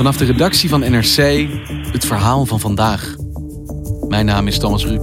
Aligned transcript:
Vanaf 0.00 0.16
de 0.16 0.24
redactie 0.24 0.68
van 0.68 0.80
NRC 0.80 1.48
het 1.92 2.04
verhaal 2.04 2.46
van 2.46 2.60
vandaag. 2.60 3.14
Mijn 4.08 4.26
naam 4.26 4.46
is 4.46 4.58
Thomas 4.58 4.86
Ruip. 4.86 5.02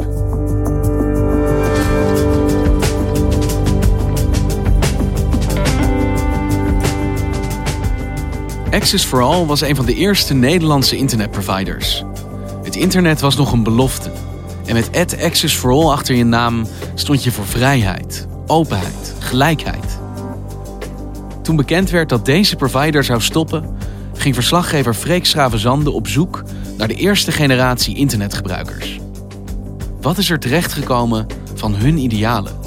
Access 8.72 9.06
for 9.06 9.22
All 9.22 9.46
was 9.46 9.62
een 9.62 9.76
van 9.76 9.86
de 9.86 9.96
eerste 9.96 10.34
Nederlandse 10.34 10.96
internetproviders. 10.96 12.04
Het 12.64 12.76
internet 12.76 13.22
was 13.22 13.36
nog 13.36 13.52
een 13.52 13.64
belofte. 13.64 14.12
En 14.66 14.74
met 14.74 15.18
Access 15.24 15.56
for 15.56 15.72
All 15.72 15.92
achter 15.92 16.16
je 16.16 16.26
naam 16.26 16.68
stond 16.96 17.24
je 17.24 17.32
voor 17.32 17.48
vrijheid, 17.48 18.28
openheid, 18.48 19.14
gelijkheid. 19.20 20.00
Toen 21.42 21.56
bekend 21.56 21.90
werd 21.90 22.10
dat 22.10 22.26
deze 22.26 22.56
provider 22.56 23.04
zou 23.04 23.22
stoppen, 23.22 23.77
ging 24.28 24.40
verslaggever 24.40 24.94
Freek 24.94 25.26
Schravenzande 25.26 25.92
op 25.92 26.08
zoek 26.08 26.44
naar 26.78 26.88
de 26.88 26.94
eerste 26.94 27.32
generatie 27.32 27.96
internetgebruikers. 27.96 29.00
Wat 30.02 30.18
is 30.18 30.30
er 30.30 30.40
terechtgekomen 30.40 31.28
van 31.56 31.76
hun 31.76 31.98
idealen? 31.98 32.67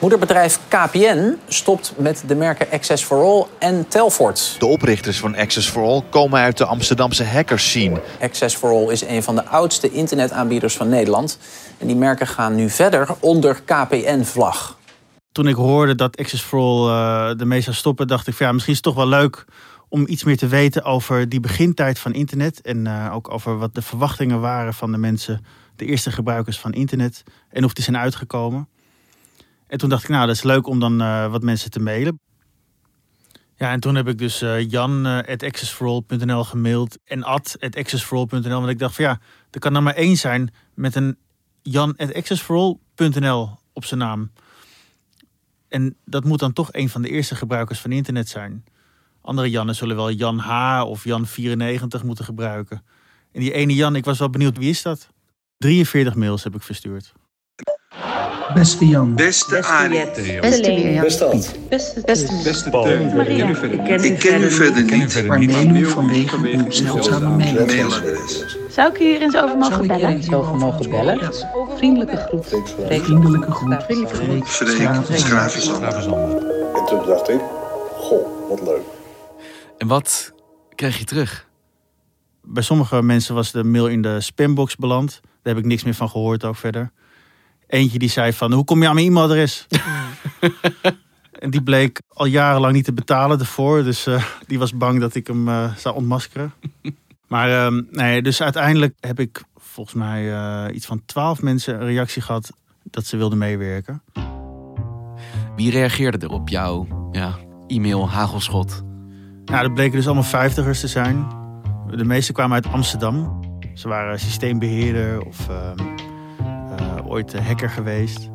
Moederbedrijf 0.00 0.60
KPN 0.68 1.34
stopt 1.48 1.92
met 1.96 2.24
de 2.26 2.34
merken 2.34 2.66
Access 2.70 3.04
for 3.04 3.22
All 3.22 3.46
en 3.58 3.88
Telfort. 3.88 4.56
De 4.58 4.66
oprichters 4.66 5.18
van 5.18 5.36
Access 5.36 5.68
for 5.68 5.82
All 5.82 6.02
komen 6.10 6.40
uit 6.40 6.56
de 6.56 6.64
Amsterdamse 6.64 7.24
hackerscene. 7.24 8.00
Access 8.20 8.56
for 8.56 8.70
All 8.70 8.92
is 8.92 9.02
een 9.02 9.22
van 9.22 9.34
de 9.34 9.44
oudste 9.44 9.90
internetaanbieders 9.90 10.76
van 10.76 10.88
Nederland. 10.88 11.38
En 11.78 11.86
die 11.86 11.96
merken 11.96 12.26
gaan 12.26 12.54
nu 12.54 12.70
verder 12.70 13.08
onder 13.20 13.60
KPN-vlag. 13.64 14.78
Toen 15.32 15.48
ik 15.48 15.54
hoorde 15.54 15.94
dat 15.94 16.16
Access 16.16 16.42
for 16.42 16.58
All 16.58 16.88
uh, 16.88 17.40
ermee 17.40 17.60
zou 17.60 17.76
stoppen, 17.76 18.06
dacht 18.06 18.26
ik 18.26 18.34
van 18.34 18.46
ja, 18.46 18.52
misschien 18.52 18.74
is 18.74 18.80
het 18.84 18.94
toch 18.94 19.04
wel 19.04 19.18
leuk 19.18 19.44
om 19.88 20.06
iets 20.06 20.24
meer 20.24 20.36
te 20.36 20.46
weten 20.46 20.84
over 20.84 21.28
die 21.28 21.40
begintijd 21.40 21.98
van 21.98 22.12
internet. 22.12 22.60
En 22.60 22.86
uh, 22.86 23.10
ook 23.14 23.30
over 23.30 23.58
wat 23.58 23.74
de 23.74 23.82
verwachtingen 23.82 24.40
waren 24.40 24.74
van 24.74 24.92
de 24.92 24.98
mensen, 24.98 25.44
de 25.76 25.84
eerste 25.84 26.10
gebruikers 26.10 26.58
van 26.58 26.72
internet. 26.72 27.22
En 27.50 27.64
of 27.64 27.72
die 27.72 27.84
zijn 27.84 27.96
uitgekomen. 27.96 28.68
En 29.68 29.78
toen 29.78 29.88
dacht 29.88 30.02
ik, 30.02 30.08
nou, 30.08 30.26
dat 30.26 30.36
is 30.36 30.42
leuk 30.42 30.66
om 30.66 30.80
dan 30.80 31.02
uh, 31.02 31.30
wat 31.30 31.42
mensen 31.42 31.70
te 31.70 31.80
mailen. 31.80 32.20
Ja, 33.56 33.70
en 33.70 33.80
toen 33.80 33.94
heb 33.94 34.08
ik 34.08 34.18
dus 34.18 34.42
uh, 34.42 34.70
jan 34.70 35.06
at 35.06 35.42
accessforall.nl 35.42 36.44
gemaild 36.44 36.98
en 37.04 37.22
ad 37.22 37.56
at 37.60 37.76
accessforall.nl. 37.76 38.60
Want 38.60 38.68
ik 38.68 38.78
dacht 38.78 38.94
van 38.94 39.04
ja, 39.04 39.20
er 39.50 39.60
kan 39.60 39.74
er 39.74 39.82
maar 39.82 39.94
één 39.94 40.16
zijn 40.16 40.54
met 40.74 40.94
een 40.94 41.16
jan 41.62 41.96
at 41.96 42.14
accessforall.nl 42.14 43.58
op 43.72 43.84
zijn 43.84 44.00
naam. 44.00 44.30
En 45.68 45.96
dat 46.04 46.24
moet 46.24 46.38
dan 46.38 46.52
toch 46.52 46.68
een 46.72 46.88
van 46.88 47.02
de 47.02 47.08
eerste 47.08 47.34
gebruikers 47.34 47.80
van 47.80 47.92
internet 47.92 48.28
zijn. 48.28 48.64
Andere 49.20 49.50
Jannen 49.50 49.74
zullen 49.74 49.96
wel 49.96 50.10
Jan 50.10 50.38
H 50.38 50.82
of 50.84 51.04
Jan94 51.08 52.04
moeten 52.04 52.24
gebruiken. 52.24 52.84
En 53.32 53.40
die 53.40 53.52
ene 53.52 53.74
Jan, 53.74 53.96
ik 53.96 54.04
was 54.04 54.18
wel 54.18 54.30
benieuwd, 54.30 54.58
wie 54.58 54.70
is 54.70 54.82
dat? 54.82 55.08
43 55.58 56.14
mails 56.14 56.44
heb 56.44 56.54
ik 56.54 56.62
verstuurd. 56.62 57.12
Beste 58.54 58.86
Jan. 58.86 59.14
Beste 59.14 59.62
Arie. 59.62 60.40
Beste 60.40 60.70
Mirjam. 60.70 61.02
Beste 61.02 61.24
Ad. 61.24 61.54
Beste. 61.68 62.76
Ik 64.02 64.18
ken 64.18 64.42
u 64.42 64.50
verder 64.50 64.84
niet. 64.84 65.26
Maar 65.26 65.44
neem 65.44 65.76
u 65.76 65.86
vanwege 65.86 66.36
uw 66.36 66.70
zeldzame 66.70 67.36
mailadres. 67.36 68.56
Zou 68.70 68.92
ik 68.92 69.00
u 69.00 69.04
hier 69.04 69.20
eens 69.22 69.36
over 69.36 69.56
mogen 69.56 69.72
Zou 69.72 69.82
ik 69.82 69.88
bellen? 69.88 70.08
eens 70.10 70.32
over 70.32 70.54
mogen 70.56 70.90
bellen? 70.90 71.32
Vriendelijke 71.76 72.16
groet. 72.16 72.46
Vriendelijke 72.88 73.50
groet. 73.50 73.82
Freek 73.82 74.46
Schravenzand. 75.18 75.82
En 76.74 76.84
toen 76.86 77.06
dacht 77.06 77.28
ik, 77.28 77.40
goh, 77.96 78.48
wat 78.48 78.62
leuk. 78.62 78.82
En 79.78 79.86
wat 79.86 80.32
kreeg 80.74 80.98
je 80.98 81.04
terug? 81.04 81.46
Bij 82.42 82.62
sommige 82.62 83.02
mensen 83.02 83.34
was 83.34 83.52
de 83.52 83.64
mail 83.64 83.86
in 83.88 84.02
de 84.02 84.20
spambox 84.20 84.76
beland. 84.76 85.20
Daar 85.22 85.54
heb 85.54 85.58
ik 85.64 85.64
niks 85.64 85.84
meer 85.84 85.94
van 85.94 86.08
gehoord 86.08 86.44
ook 86.44 86.56
verder. 86.56 86.90
Eentje 87.68 87.98
die 87.98 88.08
zei 88.08 88.32
van, 88.32 88.52
hoe 88.52 88.64
kom 88.64 88.82
je 88.82 88.88
aan 88.88 88.94
mijn 88.94 89.06
e-mailadres? 89.06 89.66
en 91.42 91.50
die 91.50 91.62
bleek 91.62 92.00
al 92.08 92.26
jarenlang 92.26 92.74
niet 92.74 92.84
te 92.84 92.92
betalen 92.92 93.38
ervoor. 93.38 93.82
Dus 93.82 94.06
uh, 94.06 94.24
die 94.46 94.58
was 94.58 94.76
bang 94.76 95.00
dat 95.00 95.14
ik 95.14 95.26
hem 95.26 95.48
uh, 95.48 95.76
zou 95.76 95.94
ontmaskeren. 95.94 96.52
maar 97.28 97.72
uh, 97.72 97.82
nee, 97.90 98.22
dus 98.22 98.42
uiteindelijk 98.42 98.94
heb 99.00 99.20
ik 99.20 99.42
volgens 99.56 99.96
mij 99.96 100.24
uh, 100.24 100.74
iets 100.74 100.86
van 100.86 101.02
twaalf 101.06 101.42
mensen 101.42 101.74
een 101.74 101.86
reactie 101.86 102.22
gehad 102.22 102.52
dat 102.82 103.06
ze 103.06 103.16
wilden 103.16 103.38
meewerken. 103.38 104.02
Wie 105.56 105.70
reageerde 105.70 106.26
er 106.26 106.32
op 106.32 106.48
jouw 106.48 106.86
ja, 107.12 107.38
e-mail 107.66 108.10
hagelschot? 108.10 108.82
Nou, 109.44 109.62
dat 109.62 109.74
bleken 109.74 109.96
dus 109.96 110.06
allemaal 110.06 110.24
vijftigers 110.24 110.80
te 110.80 110.88
zijn. 110.88 111.26
De 111.90 112.04
meeste 112.04 112.32
kwamen 112.32 112.54
uit 112.54 112.72
Amsterdam. 112.72 113.40
Ze 113.74 113.88
waren 113.88 114.20
systeembeheerder 114.20 115.20
of 115.20 115.48
ehm, 115.48 115.80
uh, 115.80 116.17
ooit 117.06 117.38
hacker 117.38 117.70
geweest. 117.70 118.28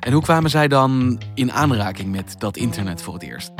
En 0.00 0.12
hoe 0.12 0.22
kwamen 0.22 0.50
zij 0.50 0.68
dan 0.68 1.20
in 1.34 1.52
aanraking 1.52 2.10
met 2.10 2.34
dat 2.38 2.56
internet 2.56 3.02
voor 3.02 3.14
het 3.14 3.22
eerst? 3.22 3.52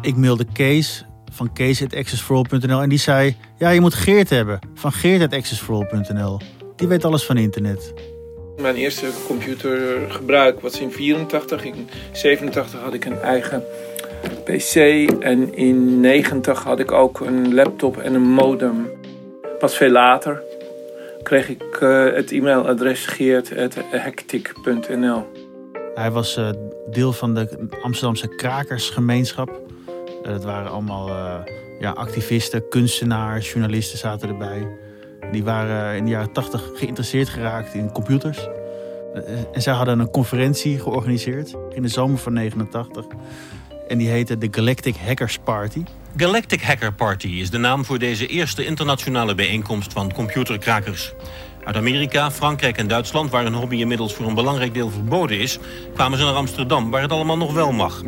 Ik 0.00 0.16
mailde 0.16 0.44
Kees 0.52 1.04
van 1.32 1.52
kees.accessforall.nl 1.52 2.80
en 2.80 2.88
die 2.88 2.98
zei... 2.98 3.36
ja, 3.56 3.68
je 3.68 3.80
moet 3.80 3.94
Geert 3.94 4.30
hebben 4.30 4.58
van 4.74 4.92
geert.accessforall.nl. 4.92 6.40
Die 6.76 6.88
weet 6.88 7.04
alles 7.04 7.24
van 7.24 7.36
internet. 7.36 7.94
Mijn 8.60 8.74
eerste 8.74 9.06
computergebruik 9.26 10.60
was 10.60 10.80
in 10.80 10.92
84. 10.92 11.64
In 11.64 11.88
87 12.12 12.80
had 12.80 12.94
ik 12.94 13.04
een 13.04 13.20
eigen 13.20 13.64
PC. 14.44 14.74
En 15.20 15.54
in 15.54 16.00
90 16.00 16.62
had 16.62 16.78
ik 16.78 16.92
ook 16.92 17.20
een 17.20 17.54
laptop 17.54 17.96
en 17.96 18.14
een 18.14 18.30
modem. 18.30 18.90
Pas 19.58 19.76
veel 19.76 19.90
later 19.90 20.42
kreeg 21.28 21.48
ik 21.48 21.80
uh, 21.80 22.14
het 22.14 22.32
e-mailadres 22.32 23.06
geert.hectic.nl. 23.06 25.26
Hij 25.94 26.10
was 26.10 26.38
uh, 26.38 26.50
deel 26.90 27.12
van 27.12 27.34
de 27.34 27.68
Amsterdamse 27.82 28.28
krakersgemeenschap. 28.28 29.48
Uh, 29.48 29.54
dat 30.22 30.44
waren 30.44 30.70
allemaal 30.70 31.10
ja, 31.78 31.90
activisten, 31.90 32.68
kunstenaars, 32.68 33.52
journalisten 33.52 33.98
zaten 33.98 34.28
erbij. 34.28 34.68
Die 35.32 35.44
waren 35.44 35.96
in 35.96 36.04
de 36.04 36.10
jaren 36.10 36.32
80 36.32 36.70
geïnteresseerd 36.74 37.28
geraakt 37.28 37.74
in 37.74 37.92
computers. 37.92 38.48
En 39.52 39.62
zij 39.62 39.74
hadden 39.74 39.98
een 39.98 40.10
conferentie 40.10 40.78
georganiseerd 40.78 41.54
in 41.74 41.82
de 41.82 41.88
zomer 41.88 42.18
van 42.18 42.32
89. 42.32 43.06
En 43.88 43.98
die 43.98 44.08
heette 44.08 44.38
de 44.38 44.48
Galactic 44.50 44.96
Hackers 44.96 45.38
Party. 45.44 45.82
Galactic 46.16 46.62
Hacker 46.62 46.94
Party 46.94 47.26
is 47.26 47.50
de 47.50 47.58
naam 47.58 47.84
voor 47.84 47.98
deze 47.98 48.26
eerste 48.26 48.64
internationale 48.64 49.34
bijeenkomst 49.34 49.92
van 49.92 50.12
computerkrakers. 50.12 51.12
Uit 51.64 51.76
Amerika, 51.76 52.30
Frankrijk 52.30 52.76
en 52.76 52.88
Duitsland, 52.88 53.30
waar 53.30 53.46
een 53.46 53.54
hobby 53.54 53.76
inmiddels 53.76 54.14
voor 54.14 54.26
een 54.26 54.34
belangrijk 54.34 54.74
deel 54.74 54.90
verboden 54.90 55.38
is, 55.38 55.58
kwamen 55.94 56.18
ze 56.18 56.24
naar 56.24 56.34
Amsterdam, 56.34 56.90
waar 56.90 57.02
het 57.02 57.12
allemaal 57.12 57.36
nog 57.36 57.52
wel 57.52 57.72
mag. 57.72 58.02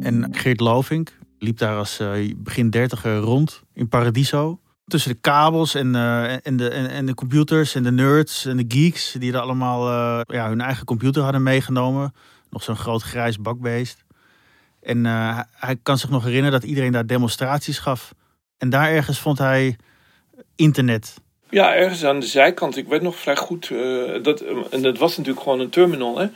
En 0.00 0.28
Geert 0.30 0.60
Lovink 0.60 1.18
liep 1.38 1.58
daar 1.58 1.76
als 1.76 2.00
uh, 2.00 2.34
begin 2.36 2.70
dertiger 2.70 3.16
rond 3.16 3.62
in 3.74 3.88
Paradiso. 3.88 4.60
Tussen 4.86 5.10
de 5.10 5.18
kabels 5.20 5.74
en, 5.74 5.94
uh, 5.94 6.46
en, 6.46 6.56
de, 6.56 6.68
en, 6.68 6.90
en, 6.90 7.06
de 7.06 7.14
computers 7.14 7.74
en 7.74 7.82
de 7.82 7.92
nerds 7.92 8.46
en 8.46 8.56
de 8.56 8.64
geeks... 8.68 9.16
die 9.18 9.32
er 9.32 9.38
allemaal 9.38 9.88
uh, 9.88 10.20
ja, 10.26 10.48
hun 10.48 10.60
eigen 10.60 10.84
computer 10.84 11.22
hadden 11.22 11.42
meegenomen. 11.42 12.12
Nog 12.54 12.62
zo'n 12.62 12.76
groot 12.76 13.02
grijs 13.02 13.40
bakbeest. 13.40 14.04
En 14.82 15.04
uh, 15.04 15.40
hij 15.50 15.76
kan 15.82 15.98
zich 15.98 16.10
nog 16.10 16.24
herinneren 16.24 16.60
dat 16.60 16.68
iedereen 16.68 16.92
daar 16.92 17.06
demonstraties 17.06 17.78
gaf. 17.78 18.14
En 18.58 18.70
daar 18.70 18.90
ergens 18.90 19.18
vond 19.18 19.38
hij 19.38 19.76
internet. 20.56 21.14
Ja, 21.50 21.74
ergens 21.74 22.04
aan 22.04 22.20
de 22.20 22.26
zijkant. 22.26 22.76
Ik 22.76 22.88
weet 22.88 23.02
nog 23.02 23.16
vrij 23.16 23.36
goed. 23.36 23.70
Uh, 23.70 24.22
dat, 24.22 24.40
en 24.70 24.82
dat 24.82 24.98
was 24.98 25.16
natuurlijk 25.16 25.44
gewoon 25.44 25.60
een 25.60 25.70
terminal. 25.70 26.18
Hè? 26.18 26.26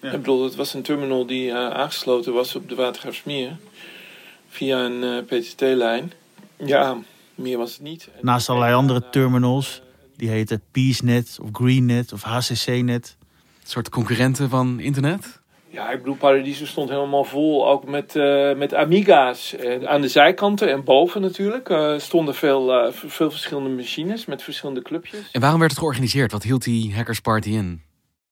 Ja. 0.00 0.10
Ik 0.10 0.10
bedoel, 0.10 0.44
het 0.44 0.54
was 0.54 0.74
een 0.74 0.82
terminal 0.82 1.26
die 1.26 1.48
uh, 1.48 1.70
aangesloten 1.70 2.32
was 2.32 2.54
op 2.54 2.68
de 2.68 2.74
Watergraafsmeer. 2.74 3.56
Via 4.48 4.78
een 4.78 5.24
PTT-lijn. 5.24 6.12
Ja, 6.56 6.96
meer 7.34 7.58
was 7.58 7.72
het 7.72 7.82
niet. 7.82 8.08
Naast 8.20 8.48
allerlei 8.48 8.74
andere 8.74 9.08
terminals 9.10 9.82
Die 10.16 10.28
heten 10.28 10.62
PeaceNet 10.70 11.38
of 11.42 11.48
GreenNet 11.52 12.12
of 12.12 12.22
HCCNet. 12.22 13.16
Een 13.20 13.72
soort 13.72 13.88
concurrenten 13.88 14.48
van 14.48 14.80
internet? 14.80 15.40
Ja, 15.76 15.90
ik 15.90 15.98
bedoel, 15.98 16.16
Paradiso 16.16 16.66
stond 16.66 16.88
helemaal 16.88 17.24
vol, 17.24 17.68
ook 17.68 17.86
met, 17.86 18.16
eh, 18.16 18.54
met 18.54 18.74
Amiga's. 18.74 19.56
Eh, 19.56 19.84
aan 19.84 20.00
de 20.00 20.08
zijkanten 20.08 20.70
en 20.70 20.84
boven 20.84 21.20
natuurlijk 21.20 21.68
eh, 21.68 21.98
stonden 21.98 22.34
veel, 22.34 22.72
eh, 22.72 22.92
veel 22.92 23.30
verschillende 23.30 23.70
machines 23.70 24.26
met 24.26 24.42
verschillende 24.42 24.82
clubjes. 24.82 25.30
En 25.32 25.40
waarom 25.40 25.58
werd 25.58 25.70
het 25.70 25.80
georganiseerd? 25.80 26.32
Wat 26.32 26.42
hield 26.42 26.64
die 26.64 26.94
Hackers 26.94 27.20
Party 27.20 27.48
in? 27.48 27.82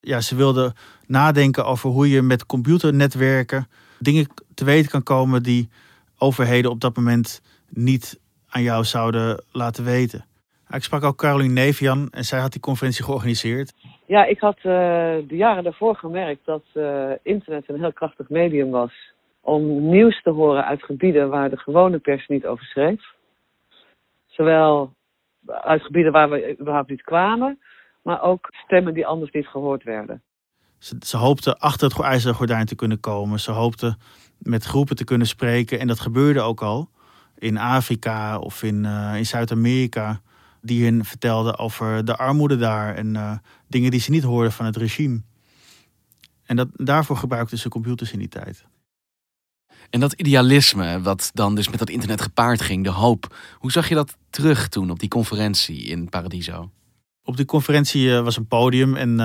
Ja, 0.01 0.21
ze 0.21 0.37
wilden 0.37 0.75
nadenken 1.07 1.67
over 1.67 1.91
hoe 1.91 2.09
je 2.11 2.23
met 2.23 2.47
computernetwerken 2.47 3.69
dingen 3.99 4.27
te 4.55 4.65
weten 4.65 4.91
kan 4.91 5.03
komen 5.03 5.43
die 5.43 5.69
overheden 6.19 6.71
op 6.71 6.81
dat 6.81 6.97
moment 6.97 7.41
niet 7.69 8.19
aan 8.49 8.63
jou 8.63 8.85
zouden 8.85 9.45
laten 9.53 9.85
weten. 9.85 10.27
Ik 10.69 10.85
sprak 10.85 11.03
ook 11.03 11.19
Caroline 11.19 11.53
Nevian 11.53 12.09
en 12.11 12.25
zij 12.25 12.41
had 12.41 12.53
die 12.53 12.61
conferentie 12.61 13.05
georganiseerd. 13.05 13.73
Ja, 14.07 14.25
ik 14.25 14.39
had 14.41 14.57
eh, 14.57 14.63
de 14.63 15.37
jaren 15.37 15.65
daarvoor 15.65 15.97
gemerkt 15.97 16.45
dat 16.45 16.65
eh, 16.73 17.11
internet 17.23 17.69
een 17.69 17.81
heel 17.81 17.93
krachtig 17.93 18.29
medium 18.29 18.71
was 18.71 18.93
om 19.41 19.89
nieuws 19.89 20.23
te 20.23 20.31
horen 20.31 20.65
uit 20.65 20.83
gebieden 20.83 21.29
waar 21.29 21.51
de 21.51 21.57
gewone 21.57 21.99
pers 21.99 22.27
niet 22.27 22.47
over 22.47 22.65
schreef. 22.65 23.03
Zowel 24.27 24.93
uit 25.47 25.83
gebieden 25.83 26.13
waar 26.13 26.31
we 26.31 26.57
überhaupt 26.61 26.91
niet 26.91 27.03
kwamen, 27.03 27.59
maar 28.03 28.23
ook 28.23 28.49
stemmen 28.51 28.95
die 28.95 29.07
anders 29.07 29.31
niet 29.31 29.47
gehoord 29.47 29.83
werden. 29.83 30.23
Ze, 30.79 30.97
ze 30.99 31.17
hoopten 31.17 31.59
achter 31.59 31.89
het 31.89 32.01
ijzeren 32.01 32.35
gordijn 32.35 32.67
te 32.67 32.75
kunnen 32.75 33.01
komen. 33.01 33.41
Ze 33.41 33.51
hoopten 33.51 33.99
met 34.39 34.65
groepen 34.65 34.97
te 34.97 35.05
kunnen 35.05 35.27
spreken. 35.27 35.79
En 35.79 35.87
dat 35.87 36.01
gebeurde 36.01 36.41
ook 36.41 36.63
al 36.63 36.89
in 37.39 37.59
Afrika 37.59 38.39
of 38.39 38.63
in, 38.63 38.85
eh, 38.85 39.15
in 39.17 39.27
Zuid-Amerika. 39.27 40.21
Die 40.65 40.85
hun 40.85 41.05
vertelden 41.05 41.59
over 41.59 42.05
de 42.05 42.17
armoede 42.17 42.57
daar 42.57 42.95
en 42.95 43.17
eh, 43.17 43.33
dingen 43.69 43.91
die 43.91 44.01
ze 44.01 44.11
niet 44.11 44.23
hoorden 44.23 44.53
van 44.53 44.67
het 44.67 44.77
regime. 44.77 45.23
En 46.45 46.57
dat, 46.57 46.69
daarvoor 46.73 47.17
gebruikten 47.17 47.59
ze 47.59 47.69
computers 47.69 48.13
in 48.13 48.19
die 48.19 48.29
tijd. 48.29 48.65
En 49.91 50.01
dat 50.01 50.13
idealisme, 50.13 51.01
wat 51.01 51.31
dan 51.35 51.55
dus 51.55 51.69
met 51.69 51.79
dat 51.79 51.91
internet 51.91 52.21
gepaard 52.21 52.61
ging, 52.63 52.85
de 52.85 52.91
hoop. 52.91 53.37
Hoe 53.59 53.73
zag 53.73 53.89
je 53.89 53.95
dat 53.95 54.17
terug 54.31 54.69
toen 54.69 54.91
op 54.91 54.99
die 54.99 55.09
conferentie 55.09 55.85
in 55.85 56.09
Paradiso? 56.09 56.71
Op 57.25 57.37
die 57.37 57.47
conferentie 57.47 58.17
eh, 58.17 58.23
was 58.23 58.37
een 58.37 58.47
podium 58.47 58.97
en 58.97 59.11
eh, 59.11 59.17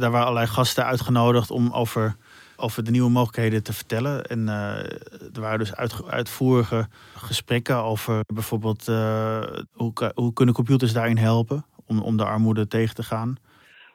daar 0.00 0.10
waren 0.10 0.20
allerlei 0.20 0.46
gasten 0.46 0.84
uitgenodigd 0.84 1.50
om 1.50 1.72
over, 1.72 2.16
over 2.56 2.84
de 2.84 2.90
nieuwe 2.90 3.10
mogelijkheden 3.10 3.62
te 3.62 3.72
vertellen. 3.72 4.24
En 4.24 4.48
eh, 4.48 5.34
er 5.34 5.40
waren 5.40 5.58
dus 5.58 5.76
uit, 5.76 6.10
uitvoerige 6.10 6.86
gesprekken 7.16 7.76
over 7.76 8.20
bijvoorbeeld 8.26 8.88
eh, 8.88 9.42
hoe, 9.72 9.92
hoe 10.14 10.32
kunnen 10.32 10.54
computers 10.54 10.92
daarin 10.92 11.16
helpen 11.16 11.64
om, 11.86 12.00
om 12.00 12.16
de 12.16 12.24
armoede 12.24 12.66
tegen 12.66 12.94
te 12.94 13.02
gaan. 13.02 13.36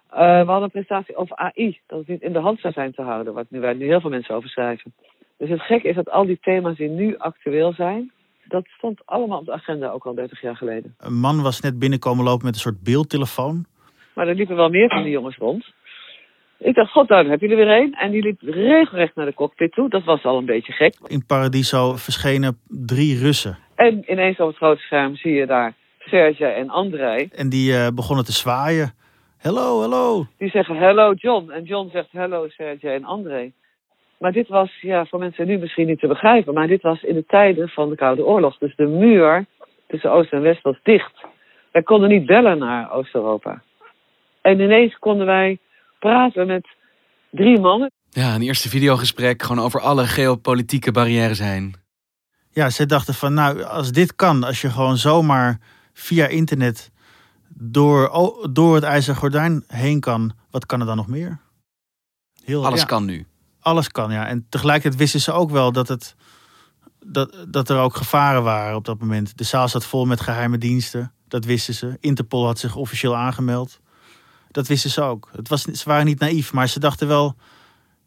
Eh, 0.09 0.19
we 0.19 0.51
hadden 0.51 0.63
een 0.63 0.69
presentatie 0.69 1.15
over 1.15 1.35
AI, 1.35 1.79
dat 1.87 1.99
het 1.99 2.07
niet 2.07 2.21
in 2.21 2.33
de 2.33 2.39
hand 2.39 2.59
zou 2.59 2.73
zijn 2.73 2.93
te 2.93 3.01
houden, 3.01 3.33
wat 3.33 3.45
nu, 3.49 3.59
waar 3.59 3.75
nu 3.75 3.85
heel 3.85 4.01
veel 4.01 4.09
mensen 4.09 4.35
over 4.35 4.49
schrijven. 4.49 4.93
Dus 5.37 5.49
het 5.49 5.61
gekke 5.61 5.87
is 5.87 5.95
dat 5.95 6.09
al 6.09 6.25
die 6.25 6.39
thema's 6.41 6.77
die 6.77 6.89
nu 6.89 7.17
actueel 7.17 7.73
zijn, 7.73 8.11
dat 8.47 8.65
stond 8.77 9.01
allemaal 9.05 9.39
op 9.39 9.45
de 9.45 9.51
agenda 9.51 9.89
ook 9.89 10.05
al 10.05 10.15
30 10.15 10.41
jaar 10.41 10.55
geleden. 10.55 10.95
Een 10.97 11.19
man 11.19 11.41
was 11.41 11.61
net 11.61 11.79
binnenkomen 11.79 12.25
lopen 12.25 12.45
met 12.45 12.53
een 12.53 12.61
soort 12.61 12.83
beeldtelefoon. 12.83 13.65
Maar 14.13 14.27
er 14.27 14.35
liepen 14.35 14.55
wel 14.55 14.69
meer 14.69 14.89
van 14.89 15.03
die 15.03 15.11
jongens 15.11 15.37
rond. 15.37 15.73
Ik 16.63 16.75
dacht, 16.75 16.91
god, 16.91 17.07
daar 17.07 17.25
heb 17.25 17.41
je 17.41 17.47
er 17.47 17.55
weer 17.55 17.69
een. 17.69 17.93
En 17.93 18.11
die 18.11 18.21
liep 18.21 18.41
regelrecht 18.41 19.15
naar 19.15 19.25
de 19.25 19.33
cockpit 19.33 19.71
toe. 19.71 19.89
Dat 19.89 20.03
was 20.03 20.23
al 20.23 20.37
een 20.37 20.45
beetje 20.45 20.73
gek. 20.73 20.95
In 21.07 21.25
Paradiso 21.25 21.95
verschenen 21.95 22.57
drie 22.67 23.19
Russen. 23.19 23.57
En 23.75 24.11
ineens 24.11 24.39
op 24.39 24.47
het 24.47 24.55
grote 24.55 24.81
scherm 24.81 25.15
zie 25.15 25.33
je 25.33 25.45
daar 25.45 25.73
Serge 25.99 26.45
en 26.45 26.69
André. 26.69 27.27
En 27.31 27.49
die 27.49 27.73
eh, 27.73 27.87
begonnen 27.95 28.25
te 28.25 28.31
zwaaien. 28.31 28.93
Hello, 29.37 29.81
hello. 29.81 30.25
Die 30.37 30.49
zeggen 30.49 30.75
hello 30.75 31.13
John. 31.13 31.51
En 31.51 31.63
John 31.63 31.89
zegt 31.91 32.11
hello 32.11 32.47
Serge 32.47 32.89
en 32.89 33.03
André. 33.03 33.51
Maar 34.17 34.31
dit 34.31 34.47
was 34.47 34.71
ja, 34.81 35.05
voor 35.05 35.19
mensen 35.19 35.47
nu 35.47 35.57
misschien 35.57 35.87
niet 35.87 35.99
te 35.99 36.07
begrijpen. 36.07 36.53
Maar 36.53 36.67
dit 36.67 36.81
was 36.81 37.03
in 37.03 37.15
de 37.15 37.25
tijden 37.25 37.69
van 37.69 37.89
de 37.89 37.95
Koude 37.95 38.25
Oorlog. 38.25 38.57
Dus 38.57 38.75
de 38.75 38.87
muur 38.87 39.45
tussen 39.87 40.11
Oost 40.11 40.31
en 40.31 40.41
West 40.41 40.61
was 40.61 40.79
dicht. 40.83 41.25
Wij 41.71 41.83
konden 41.83 42.09
niet 42.09 42.25
bellen 42.25 42.57
naar 42.57 42.93
Oost-Europa. 42.93 43.61
En 44.41 44.59
ineens 44.59 44.99
konden 44.99 45.25
wij 45.25 45.59
praten 46.01 46.48
met 46.48 46.68
drie 47.31 47.59
mannen. 47.59 47.92
Ja, 48.09 48.36
een 48.36 48.42
eerste 48.42 48.69
videogesprek 48.69 49.44
gewoon 49.44 49.63
over 49.63 49.81
alle 49.81 50.07
geopolitieke 50.07 50.92
barrières 50.92 51.39
heen. 51.39 51.75
Ja, 52.51 52.69
ze 52.69 52.86
dachten 52.86 53.13
van 53.13 53.33
nou, 53.33 53.63
als 53.63 53.92
dit 53.92 54.15
kan, 54.15 54.44
als 54.44 54.62
je 54.62 54.69
gewoon 54.69 54.98
zomaar 54.98 55.59
via 55.94 56.27
internet 56.27 56.92
door, 57.50 58.12
door 58.51 58.75
het 58.75 58.83
ijzeren 58.83 59.19
gordijn 59.19 59.63
heen 59.68 60.00
kan, 60.00 60.31
wat 60.50 60.65
kan 60.65 60.80
er 60.80 60.86
dan 60.86 60.95
nog 60.95 61.07
meer? 61.07 61.39
Heel, 62.44 62.65
Alles 62.65 62.80
ja, 62.80 62.86
kan 62.86 63.06
nu. 63.06 63.27
Alles 63.59 63.88
kan, 63.88 64.12
ja. 64.12 64.27
En 64.27 64.45
tegelijkertijd 64.50 65.01
wisten 65.01 65.19
ze 65.19 65.31
ook 65.31 65.50
wel 65.51 65.71
dat, 65.71 65.88
het, 65.88 66.15
dat, 67.06 67.45
dat 67.47 67.69
er 67.69 67.77
ook 67.77 67.95
gevaren 67.95 68.44
waren 68.44 68.75
op 68.75 68.86
dat 68.86 69.00
moment. 69.00 69.38
De 69.38 69.44
zaal 69.44 69.68
zat 69.68 69.86
vol 69.86 70.06
met 70.06 70.21
geheime 70.21 70.57
diensten, 70.57 71.13
dat 71.27 71.45
wisten 71.45 71.74
ze. 71.74 71.97
Interpol 72.00 72.45
had 72.45 72.59
zich 72.59 72.75
officieel 72.75 73.15
aangemeld. 73.15 73.80
Dat 74.51 74.68
wisten 74.68 74.89
ze 74.89 75.01
ook. 75.01 75.30
Het 75.36 75.48
was, 75.50 75.62
ze 75.62 75.89
waren 75.89 76.06
niet 76.06 76.19
naïef, 76.19 76.53
maar 76.53 76.68
ze 76.68 76.80
dachten 76.80 77.07
wel... 77.07 77.36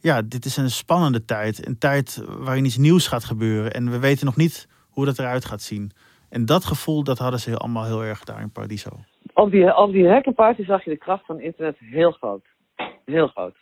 ja, 0.00 0.22
dit 0.22 0.44
is 0.44 0.56
een 0.56 0.70
spannende 0.70 1.24
tijd. 1.24 1.66
Een 1.66 1.78
tijd 1.78 2.24
waarin 2.38 2.64
iets 2.64 2.76
nieuws 2.76 3.06
gaat 3.06 3.24
gebeuren. 3.24 3.72
En 3.72 3.90
we 3.90 3.98
weten 3.98 4.26
nog 4.26 4.36
niet 4.36 4.68
hoe 4.90 5.04
dat 5.04 5.18
eruit 5.18 5.44
gaat 5.44 5.62
zien. 5.62 5.90
En 6.28 6.46
dat 6.46 6.64
gevoel, 6.64 7.04
dat 7.04 7.18
hadden 7.18 7.40
ze 7.40 7.48
heel- 7.48 7.58
allemaal 7.58 7.84
heel 7.84 8.04
erg 8.04 8.24
daar 8.24 8.40
in 8.40 8.52
Paradiso. 8.52 8.88
Op 9.34 9.50
die, 9.50 9.76
op 9.76 9.92
die 9.92 10.08
hackerparty 10.08 10.64
zag 10.64 10.84
je 10.84 10.90
de 10.90 10.98
kracht 10.98 11.26
van 11.26 11.40
internet 11.40 11.76
heel 11.78 12.10
groot. 12.10 12.44
Heel 13.04 13.26
groot. 13.26 13.54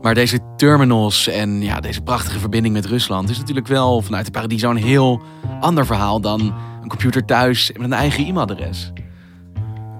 Maar 0.00 0.14
deze 0.14 0.38
terminals 0.56 1.26
en 1.26 1.62
ja, 1.62 1.80
deze 1.80 2.02
prachtige 2.02 2.38
verbinding 2.38 2.74
met 2.74 2.86
Rusland 2.86 3.30
is 3.30 3.38
natuurlijk 3.38 3.66
wel 3.66 4.00
vanuit 4.00 4.24
de 4.24 4.30
Paradiso 4.30 4.70
een 4.70 4.76
heel 4.76 5.22
ander 5.60 5.86
verhaal 5.86 6.20
dan 6.20 6.40
een 6.82 6.88
computer 6.88 7.24
thuis 7.24 7.72
met 7.72 7.82
een 7.82 7.92
eigen 7.92 8.26
e-mailadres. 8.26 8.92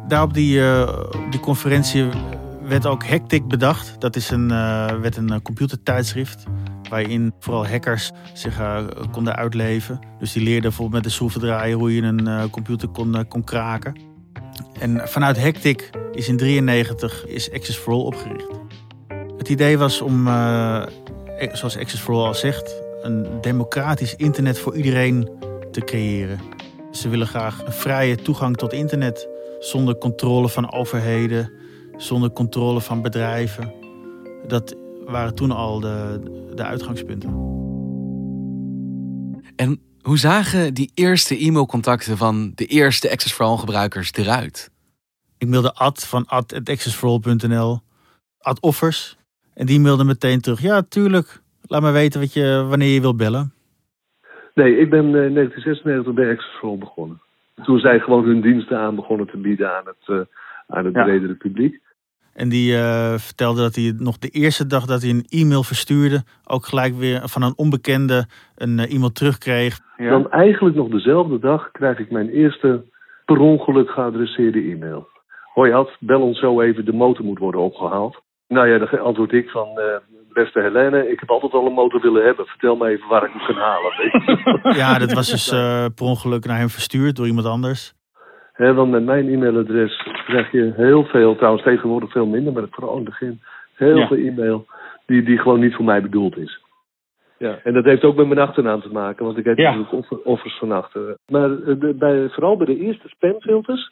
Daar 0.09 0.23
op 0.23 0.35
die, 0.35 0.61
op 0.89 1.27
die 1.31 1.41
conferentie 1.41 2.09
werd 2.63 2.87
ook 2.87 3.05
Hectic 3.05 3.49
bedacht. 3.49 4.01
Dat 4.01 4.17
is 4.17 4.31
een, 4.31 4.51
eh, 4.51 5.01
werd 5.01 5.17
een 5.17 5.31
eh, 5.31 5.41
computertijdschrift 5.43 6.45
waarin 6.89 7.35
vooral 7.39 7.67
hackers 7.67 8.11
zich 8.33 8.61
konden 9.11 9.37
uitleven. 9.37 10.01
Dus 10.19 10.33
die 10.33 10.43
leerden 10.43 10.63
bijvoorbeeld 10.63 11.03
met 11.03 11.05
de 11.05 11.17
schroevendraaier 11.17 11.77
hoe 11.77 11.95
je 11.95 12.03
een 12.03 12.51
computer 12.51 12.89
kon, 12.89 13.29
kon 13.29 13.45
kraken. 13.45 13.97
En 14.81 15.09
vanuit 15.09 15.37
Hectic 15.37 15.91
is 16.13 16.29
in 16.29 16.37
93 16.37 17.27
is 17.27 17.53
Access 17.53 17.79
for 17.79 17.93
All 17.93 18.01
opgericht. 18.01 18.49
Het 19.37 19.49
idee 19.49 19.79
was 19.79 20.01
om, 20.01 20.27
eh, 20.27 20.83
zoals 21.53 21.79
Access 21.79 22.03
for 22.03 22.15
All 22.15 22.27
al 22.27 22.35
zegt, 22.35 22.83
een 23.03 23.27
democratisch 23.41 24.15
internet 24.15 24.59
voor 24.59 24.77
iedereen 24.77 25.29
te 25.71 25.81
creëren. 25.81 26.41
Ze 26.91 27.09
willen 27.09 27.27
graag 27.27 27.67
een 27.67 27.73
vrije 27.73 28.17
toegang 28.17 28.57
tot 28.57 28.73
internet 28.73 29.29
zonder 29.65 29.99
controle 29.99 30.49
van 30.49 30.73
overheden, 30.73 31.53
zonder 31.97 32.31
controle 32.31 32.81
van 32.81 33.03
bedrijven. 33.03 33.73
Dat 34.47 34.77
waren 35.07 35.35
toen 35.35 35.51
al 35.51 35.81
de, 35.81 36.21
de 36.55 36.65
uitgangspunten. 36.65 37.31
En 39.57 39.81
hoe 40.03 40.19
zagen 40.19 40.75
die 40.75 40.91
eerste 40.95 41.39
e-mailcontacten 41.39 42.17
van 42.17 42.53
de 42.55 42.67
eerste 42.67 43.11
Access 43.11 43.35
for 43.35 43.47
All 43.47 43.57
gebruikers 43.57 44.13
eruit? 44.13 44.71
Ik 45.39 45.49
mailde 45.49 45.75
Ad 45.75 46.07
van 46.07 46.27
ad.accessforall.nl, 46.27 47.81
Ad 48.39 48.61
Offers. 48.61 49.17
En 49.55 49.67
die 49.67 49.81
mailde 49.81 50.05
meteen 50.05 50.41
terug, 50.41 50.61
ja 50.61 50.83
tuurlijk, 50.83 51.43
laat 51.63 51.83
me 51.83 51.91
weten 51.91 52.21
wat 52.21 52.33
je, 52.33 52.65
wanneer 52.69 52.95
je 52.95 53.01
wilt 53.01 53.17
bellen. 53.17 53.53
Nee, 54.55 54.79
ik 54.79 54.91
ben 54.91 55.15
eh, 55.15 55.25
in 55.25 55.35
1996 55.35 56.15
bij 56.15 56.31
Access 56.31 56.59
for 56.59 56.69
All 56.69 56.79
begonnen. 56.79 57.23
Toen 57.63 57.79
zij 57.79 58.01
gewoon 58.01 58.25
hun 58.25 58.41
diensten 58.41 58.79
aan 58.79 58.95
begonnen 58.95 59.27
te 59.27 59.37
bieden 59.37 59.77
aan 59.77 59.87
het, 59.87 60.09
eh, 60.19 60.21
aan 60.67 60.85
het 60.85 60.95
Ja. 60.95 61.05
bredere 61.05 61.35
publiek. 61.35 61.83
En 62.35 62.49
die 62.49 62.77
eh, 62.77 63.15
vertelde 63.15 63.61
dat 63.61 63.75
hij 63.75 63.95
nog 63.99 64.19
de 64.19 64.29
eerste 64.29 64.67
dag 64.67 64.85
dat 64.87 65.03
hij 65.03 65.11
een 65.11 65.27
e-mail 65.29 65.63
verstuurde, 65.63 66.23
ook 66.45 66.65
gelijk 66.65 66.95
weer 66.95 67.21
van 67.25 67.43
een 67.43 67.57
onbekende 67.57 68.27
een 68.57 68.79
eh, 68.79 68.95
e-mail 68.95 69.13
terugkreeg. 69.13 69.79
Dan 69.97 70.31
eigenlijk 70.31 70.77
nog 70.77 70.89
dezelfde 70.89 71.39
dag 71.39 71.71
krijg 71.71 71.99
ik 71.99 72.11
mijn 72.11 72.29
eerste 72.29 72.85
per 73.25 73.39
ongeluk 73.39 73.91
geadresseerde 73.91 74.61
e-mail. 74.61 75.09
Hoi 75.53 75.73
Ad, 75.73 75.97
bel 76.01 76.23
ons 76.23 76.39
zo 76.39 76.61
even, 76.61 76.85
de 76.85 76.93
motor 76.93 77.25
moet 77.25 77.39
worden 77.39 77.61
opgehaald. 77.61 78.23
Nou 78.49 78.69
ja, 78.69 78.79
dan 78.79 79.01
antwoord 79.01 79.33
ik 79.33 79.49
van, 79.49 79.69
beste 80.35 80.61
Helene, 80.61 81.11
ik 81.11 81.21
heb 81.21 81.31
altijd 81.31 81.53
al 81.53 81.67
een 81.67 81.73
motor 81.73 82.01
willen 82.01 82.25
hebben. 82.25 82.47
Vertel 82.47 82.77
me 82.77 82.89
even 82.89 83.09
waar 83.09 83.25
ik 83.25 83.31
hem 83.33 83.47
kan 83.47 83.57
halen. 83.65 83.93
Ja, 84.83 84.99
dat 84.99 85.13
was 85.13 85.31
dus 85.31 85.51
eh, 85.53 85.85
per 85.95 86.07
ongeluk 86.07 86.45
naar 86.47 86.59
hem 86.59 86.69
verstuurd 86.69 87.17
door 87.17 87.27
iemand 87.27 87.47
anders. 87.47 87.95
Hè, 88.53 88.75
want 88.75 88.91
met 88.91 89.05
mijn 89.05 89.29
e-mailadres 89.29 90.03
krijg 90.27 90.53
je 90.53 90.73
heel 90.77 91.05
veel, 91.05 91.37
trouwens 91.37 91.65
tegenwoordig 91.65 92.11
veel 92.13 92.27
minder, 92.27 92.53
maar 92.53 92.67
vooral 92.71 92.93
in 92.97 93.01
het 93.01 93.09
begin, 93.11 93.41
heel 93.75 93.97
Ja. 93.99 94.07
veel 94.07 94.17
e-mail 94.17 94.67
die, 95.07 95.23
die 95.23 95.39
gewoon 95.39 95.61
niet 95.61 95.75
voor 95.75 95.85
mij 95.85 96.03
bedoeld 96.03 96.37
is. 96.37 96.63
Ja, 97.39 97.59
en 97.65 97.73
dat 97.75 97.85
heeft 97.85 98.05
ook 98.05 98.17
met 98.17 98.27
mijn 98.27 98.41
achternaam 98.49 98.81
te 98.81 98.93
maken, 98.93 99.25
want 99.25 99.39
ik 99.39 99.45
heb 99.45 99.59
Ja. 99.59 99.65
natuurlijk 99.65 99.93
offer, 99.93 100.19
offers 100.25 100.59
van 100.59 100.73
achter. 100.73 101.17
Maar 101.27 101.51
eh, 101.51 101.81
de, 101.81 101.95
bij, 101.99 102.29
vooral 102.29 102.57
bij 102.57 102.67
de 102.67 102.79
eerste 102.79 103.09
spamfilters 103.09 103.91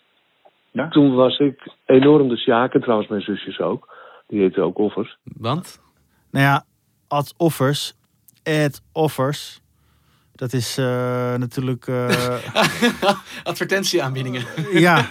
Toen 0.91 1.15
was 1.15 1.39
ik 1.39 1.63
enorm 1.87 2.29
de 2.29 2.37
Sjaak 2.37 2.75
en 2.75 2.81
trouwens 2.81 3.09
mijn 3.09 3.23
zusjes 3.23 3.61
ook. 3.61 3.89
Die 4.27 4.41
heten 4.41 4.63
ook 4.63 4.79
Offers. 4.79 5.17
Want? 5.39 5.81
Nou 6.33 6.45
ja, 6.45 6.65
ad 7.09 7.35
offers, 7.37 7.95
ad 8.43 8.83
offers. 8.93 9.61
Dat 10.35 10.53
is 10.53 10.79
eh, 10.79 11.35
natuurlijk. 11.37 11.87
eh, 11.87 12.35
Advertentieaanbiedingen. 13.51 14.43
ja, 14.73 15.07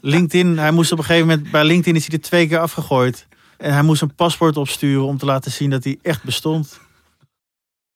LinkedIn. 0.00 0.58
Hij 0.58 0.70
moest 0.72 0.92
op 0.92 0.98
een 0.98 1.04
gegeven 1.04 1.28
moment 1.28 1.50
bij 1.50 1.64
LinkedIn 1.64 1.94
is 1.94 2.06
hij 2.06 2.16
er 2.16 2.22
twee 2.22 2.48
keer 2.48 2.58
afgegooid. 2.58 3.28
En 3.56 3.72
hij 3.72 3.82
moest 3.82 4.02
een 4.02 4.14
paspoort 4.14 4.56
opsturen 4.56 5.04
om 5.04 5.16
te 5.16 5.26
laten 5.26 5.50
zien 5.50 5.70
dat 5.70 5.84
hij 5.84 5.98
echt 6.02 6.24
bestond. 6.24 6.80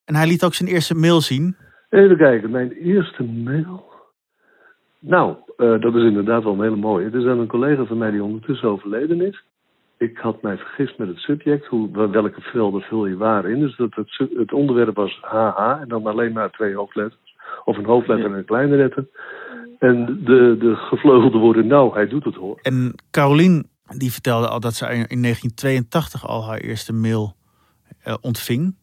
En 0.05 0.15
hij 0.15 0.27
liet 0.27 0.45
ook 0.45 0.55
zijn 0.55 0.69
eerste 0.69 0.95
mail 0.95 1.21
zien. 1.21 1.57
Even 1.91 2.17
kijken, 2.17 2.51
mijn 2.51 2.73
eerste 2.73 3.23
mail. 3.23 3.91
Nou, 4.99 5.37
eh, 5.57 5.81
dat 5.81 5.95
is 5.95 6.03
inderdaad 6.03 6.43
wel 6.43 6.53
een 6.53 6.63
hele 6.63 6.77
mooie. 6.77 7.07
Er 7.07 7.19
is 7.19 7.25
dan 7.25 7.39
een 7.39 7.47
collega 7.47 7.85
van 7.85 7.99
mij 7.99 8.11
die 8.11 8.23
ondertussen 8.23 8.69
overleden 8.69 9.21
is. 9.21 9.43
Ik 10.03 10.19
had 10.19 10.43
mij 10.43 10.57
vergist 10.57 10.99
met 10.99 11.09
het 11.09 11.19
subject, 11.19 11.67
hoe, 11.67 12.11
welke 12.11 12.41
velden 12.41 12.81
vul 12.81 13.07
je 13.07 13.17
waar 13.17 13.51
in. 13.51 13.61
Dus 13.61 13.77
dat 13.77 13.95
het, 13.95 14.29
het 14.37 14.53
onderwerp 14.53 14.97
was 14.97 15.19
HH 15.21 15.79
en 15.81 15.89
dan 15.89 16.07
alleen 16.07 16.33
maar 16.33 16.51
twee 16.51 16.75
hoofdletters. 16.75 17.35
Of 17.65 17.77
een 17.77 17.85
hoofdletter 17.85 18.27
en 18.27 18.33
een 18.33 18.45
kleine 18.45 18.77
letter. 18.77 19.07
En 19.79 20.05
de, 20.25 20.57
de 20.59 20.75
gevleugelde 20.75 21.39
woorden, 21.39 21.67
nou, 21.67 21.95
hij 21.95 22.09
doet 22.09 22.25
het 22.25 22.35
hoor. 22.35 22.59
En 22.63 22.95
Carolien 23.11 23.71
die 23.87 24.13
vertelde 24.13 24.49
al 24.49 24.61
dat 24.61 24.75
ze 24.75 24.85
in 24.85 24.91
in 24.91 25.23
1982 25.23 26.27
al 26.27 26.45
haar 26.45 26.59
eerste 26.59 26.93
mail 26.93 27.35
eh, 28.03 28.15
ontving. 28.21 28.77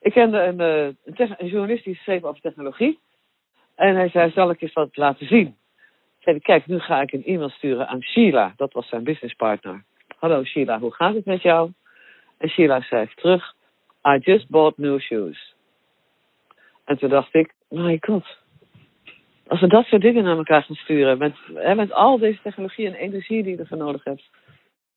Ik 0.00 0.12
kende 0.12 0.42
een, 0.42 0.60
eh, 0.60 0.84
een, 0.84 1.34
een 1.38 1.48
journalist 1.48 1.84
die 1.84 1.94
schreef 1.94 2.22
over 2.22 2.40
technologie. 2.40 2.98
En 3.74 3.94
hij 3.94 4.08
zei, 4.08 4.30
zal 4.30 4.50
ik 4.50 4.60
eens 4.60 4.72
wat 4.72 4.96
laten 4.96 5.26
zien? 5.26 5.46
Ik 6.18 6.26
zei, 6.26 6.40
kijk, 6.40 6.66
nu 6.66 6.78
ga 6.78 7.00
ik 7.00 7.12
een 7.12 7.24
e-mail 7.24 7.48
sturen 7.48 7.88
aan 7.88 8.02
Sheila. 8.02 8.52
Dat 8.56 8.72
was 8.72 8.88
zijn 8.88 9.04
businesspartner. 9.04 9.84
Hallo 10.20 10.44
Sheila, 10.44 10.78
hoe 10.78 10.94
gaat 10.94 11.14
het 11.14 11.24
met 11.24 11.42
jou? 11.42 11.72
En 12.38 12.48
Sheila 12.48 12.80
schrijft 12.80 13.16
terug, 13.16 13.54
I 14.06 14.18
just 14.18 14.48
bought 14.48 14.78
new 14.78 15.00
shoes. 15.00 15.54
En 16.84 16.98
toen 16.98 17.08
dacht 17.08 17.34
ik, 17.34 17.54
my 17.68 17.96
god. 18.00 18.24
Als 19.46 19.60
we 19.60 19.66
dat 19.66 19.84
soort 19.84 20.02
dingen 20.02 20.24
naar 20.24 20.36
elkaar 20.36 20.62
gaan 20.62 20.76
sturen, 20.76 21.18
met, 21.18 21.34
hè, 21.54 21.74
met 21.74 21.92
al 21.92 22.18
deze 22.18 22.38
technologie 22.42 22.86
en 22.86 22.94
energie 22.94 23.42
die 23.42 23.52
je 23.52 23.58
ervoor 23.58 23.78
nodig 23.78 24.04
hebt. 24.04 24.22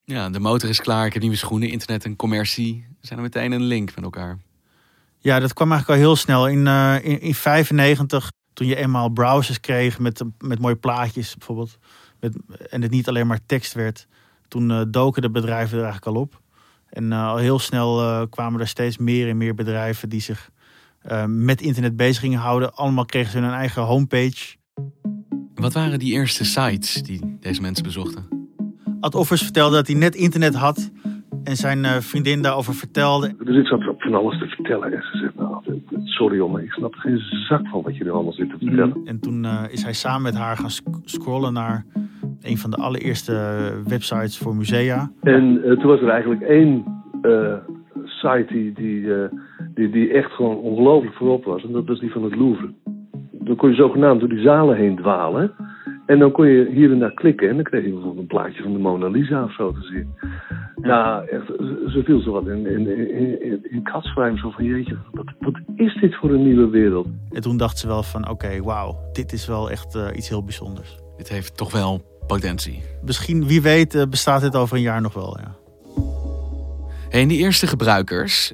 Ja, 0.04 0.30
de 0.30 0.40
motor 0.40 0.70
is 0.70 0.82
klaar. 0.82 1.06
Ik 1.06 1.14
heb 1.14 1.22
nieuwe 1.22 1.38
schoenen. 1.38 1.70
Internet 1.70 2.06
en 2.06 2.16
commercie 2.16 2.88
zijn 3.02 3.20
er 3.20 3.26
meteen 3.26 3.52
een 3.52 3.64
link 3.64 3.96
met 3.96 4.04
elkaar. 4.04 4.38
Ja, 5.20 5.40
dat 5.40 5.54
kwam 5.54 5.72
eigenlijk 5.72 6.00
al 6.00 6.06
heel 6.06 6.16
snel. 6.16 6.48
In, 6.48 6.68
eh 6.68 6.96
in, 7.02 7.22
in 7.22 7.34
95, 7.34 8.32
toen 8.54 8.68
je 8.68 8.76
eenmaal 8.76 9.10
browsers 9.10 9.60
kreeg 9.60 10.00
met, 10.00 10.24
met 10.40 10.60
mooie 10.60 10.76
plaatjes 10.76 11.36
bijvoorbeeld. 11.36 11.78
Met, 12.20 12.38
en 12.70 12.82
het 12.82 12.92
niet 12.92 13.08
alleen 13.08 13.28
maar 13.28 13.46
tekst 13.46 13.74
werd. 13.74 14.08
Toen 14.54 14.72
eh, 14.72 14.82
doken 14.88 15.22
de 15.22 15.30
bedrijven 15.30 15.78
er 15.78 15.84
eigenlijk 15.84 16.16
al 16.16 16.22
op. 16.22 16.42
En 16.90 17.12
eh, 17.12 17.28
al 17.28 17.38
heel 17.38 17.60
snel 17.60 18.02
eh, 18.02 18.22
kwamen 18.30 18.60
er 18.60 18.68
steeds 18.68 18.98
meer 18.98 19.30
en 19.30 19.38
meer 19.38 19.56
bedrijven 19.56 20.10
die 20.10 20.22
zich 20.22 20.50
eh, 21.02 21.26
met 21.26 21.62
internet 21.62 21.96
bezig 21.96 22.22
gingen 22.22 22.40
houden. 22.40 22.74
Allemaal 22.74 23.06
kregen 23.06 23.32
ze 23.32 23.40
hun 23.40 23.50
eigen 23.50 23.82
homepage. 23.82 24.56
Wat 25.56 25.74
waren 25.74 26.00
die 26.00 26.14
eerste 26.14 26.46
sites 26.46 27.04
die 27.04 27.38
deze 27.40 27.62
mensen 27.62 27.84
bezochten? 27.84 28.26
Ad 29.00 29.16
Offers 29.16 29.42
vertelde 29.42 29.76
dat 29.76 29.88
hij 29.88 29.96
net 29.96 30.16
internet 30.16 30.56
had. 30.56 30.92
En 31.44 31.56
zijn 31.56 31.86
eh, 31.86 32.00
vriendin 32.00 32.42
daarover 32.42 32.74
vertelde. 32.74 33.36
Dus 33.44 33.58
ik 33.58 33.68
zat 33.68 33.84
van 33.98 34.14
alles 34.16 34.40
te 34.40 34.48
vertellen. 34.48 34.94
En 34.94 35.02
ze 35.12 35.18
zegt, 35.18 35.36
nou, 35.36 35.82
sorry 36.04 36.36
jongen, 36.36 36.64
ik 36.64 36.72
snap 36.72 36.94
er 36.94 37.00
geen 37.00 37.20
zak 37.20 37.68
van 37.68 37.82
wat 37.82 37.98
je 37.98 38.04
nu 38.04 38.12
allemaal 38.12 38.34
zit 38.34 38.50
te 38.50 38.56
vertellen. 38.66 39.02
En 39.06 39.20
toen 39.20 39.46
eh, 39.46 39.64
is 39.70 39.84
hij 39.84 39.94
samen 39.94 40.22
met 40.22 40.36
haar 40.36 40.58
gaan 40.58 40.72
sc- 40.72 41.00
scrollen 41.04 41.54
naar 41.54 41.86
een 42.44 42.58
van 42.58 42.72
de 42.72 42.78
allereerste 42.78 43.34
websites 43.88 44.38
voor 44.38 44.56
musea. 44.56 45.12
En 45.22 45.64
eh, 45.64 45.72
toen 45.72 45.88
was 45.88 46.02
er 46.02 46.10
eigenlijk 46.10 46.42
één 46.42 46.84
eh, 47.22 47.54
site 48.06 48.46
die, 48.48 48.74
die, 48.74 49.14
eh, 49.14 49.30
die, 49.74 49.90
die 49.90 50.14
echt 50.14 50.32
gewoon 50.32 50.58
ongelooflijk 50.58 51.16
voorop 51.16 51.46
was. 51.46 51.64
En 51.64 51.72
dat 51.72 51.86
was 51.86 52.00
die 52.00 52.12
van 52.12 52.24
het 52.24 52.36
Louvre. 52.36 52.74
Dan 53.32 53.56
kon 53.56 53.70
je 53.70 53.76
zogenaamd 53.76 54.20
door 54.20 54.30
die 54.30 54.42
zalen 54.42 54.78
heen 54.78 54.96
dwalen. 54.96 55.52
En 56.06 56.20
dan 56.20 56.32
kon 56.32 56.48
je 56.48 56.70
hier 56.72 56.92
en 56.92 57.00
daar 57.00 57.14
klikken. 57.14 57.50
En 57.50 57.56
dan 57.56 57.64
kreeg 57.64 57.84
je 57.84 57.90
bijvoorbeeld 57.90 58.22
een 58.22 58.28
plaatje 58.28 58.64
van 58.64 58.74
de 58.74 58.80
Mona 58.80 59.08
Lisa 59.08 59.44
of 59.44 59.54
zo 59.54 59.72
te 59.72 59.82
zien. 59.82 60.08
Nou, 60.76 61.28
echt, 61.28 61.46
ze 61.88 62.02
viel 62.06 62.20
zo 62.20 62.32
wat 62.32 62.48
in, 62.48 62.66
in, 62.66 62.98
in, 62.98 63.42
in, 63.42 63.60
in 63.70 63.84
katzwijm. 63.84 64.38
Zo 64.38 64.50
van, 64.50 64.64
jeetje, 64.64 64.98
wat, 65.12 65.26
wat 65.40 65.60
is 65.76 65.98
dit 66.02 66.16
voor 66.16 66.30
een 66.30 66.44
nieuwe 66.44 66.70
wereld? 66.70 67.08
En 67.32 67.42
toen 67.42 67.58
dacht 67.58 67.78
ze 67.78 67.88
wel 67.88 68.04
van 68.04 68.30
oké, 68.30 68.62
wauw, 68.62 68.96
dit 69.14 69.32
is 69.32 69.48
wel 69.48 69.70
echt 69.70 70.12
iets 70.16 70.30
heel 70.30 70.44
bijzonders. 70.44 71.00
Dit 71.18 71.30
heeft 71.30 71.58
toch 71.58 71.72
wel 71.72 72.02
potentie. 72.28 72.84
Misschien, 73.02 73.48
wie 73.48 73.62
weet, 73.62 73.96
eh, 73.96 74.04
bestaat 74.10 74.42
dit 74.42 74.56
over 74.56 74.76
een 74.76 74.82
jaar 74.82 75.02
nog 75.02 75.14
wel. 75.14 75.38
Ja. 75.40 75.56
Hey, 77.10 77.22
en 77.22 77.28
die 77.28 77.38
eerste 77.38 77.68
gebruikers, 77.68 78.54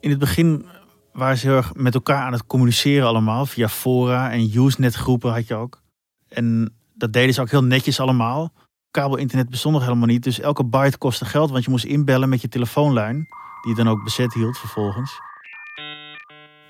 In 0.00 0.10
het 0.10 0.18
begin 0.18 0.66
waren 1.12 1.36
ze 1.36 1.46
heel 1.46 1.56
erg 1.56 1.74
met 1.74 1.94
elkaar 1.94 2.22
aan 2.22 2.32
het 2.32 2.46
communiceren 2.46 3.06
allemaal. 3.06 3.46
Via 3.46 3.68
fora 3.68 4.30
en 4.30 4.50
Usenet 4.54 4.94
groepen 4.94 5.32
had 5.32 5.46
je 5.46 5.54
ook. 5.54 5.82
En 6.28 6.74
dat 6.94 7.12
deden 7.12 7.34
ze 7.34 7.40
ook 7.40 7.50
heel 7.50 7.64
netjes 7.64 8.00
allemaal. 8.00 8.52
Kabelinternet 8.90 9.48
bestond 9.50 9.74
nog 9.74 9.84
helemaal 9.84 10.06
niet. 10.06 10.22
Dus 10.22 10.40
elke 10.40 10.64
byte 10.64 10.98
kostte 10.98 11.24
geld. 11.24 11.50
Want 11.50 11.64
je 11.64 11.70
moest 11.70 11.84
inbellen 11.84 12.28
met 12.28 12.40
je 12.40 12.48
telefoonlijn. 12.48 13.16
Die 13.62 13.70
je 13.70 13.74
dan 13.74 13.88
ook 13.88 14.04
bezet 14.04 14.34
hield 14.34 14.58
vervolgens. 14.58 15.20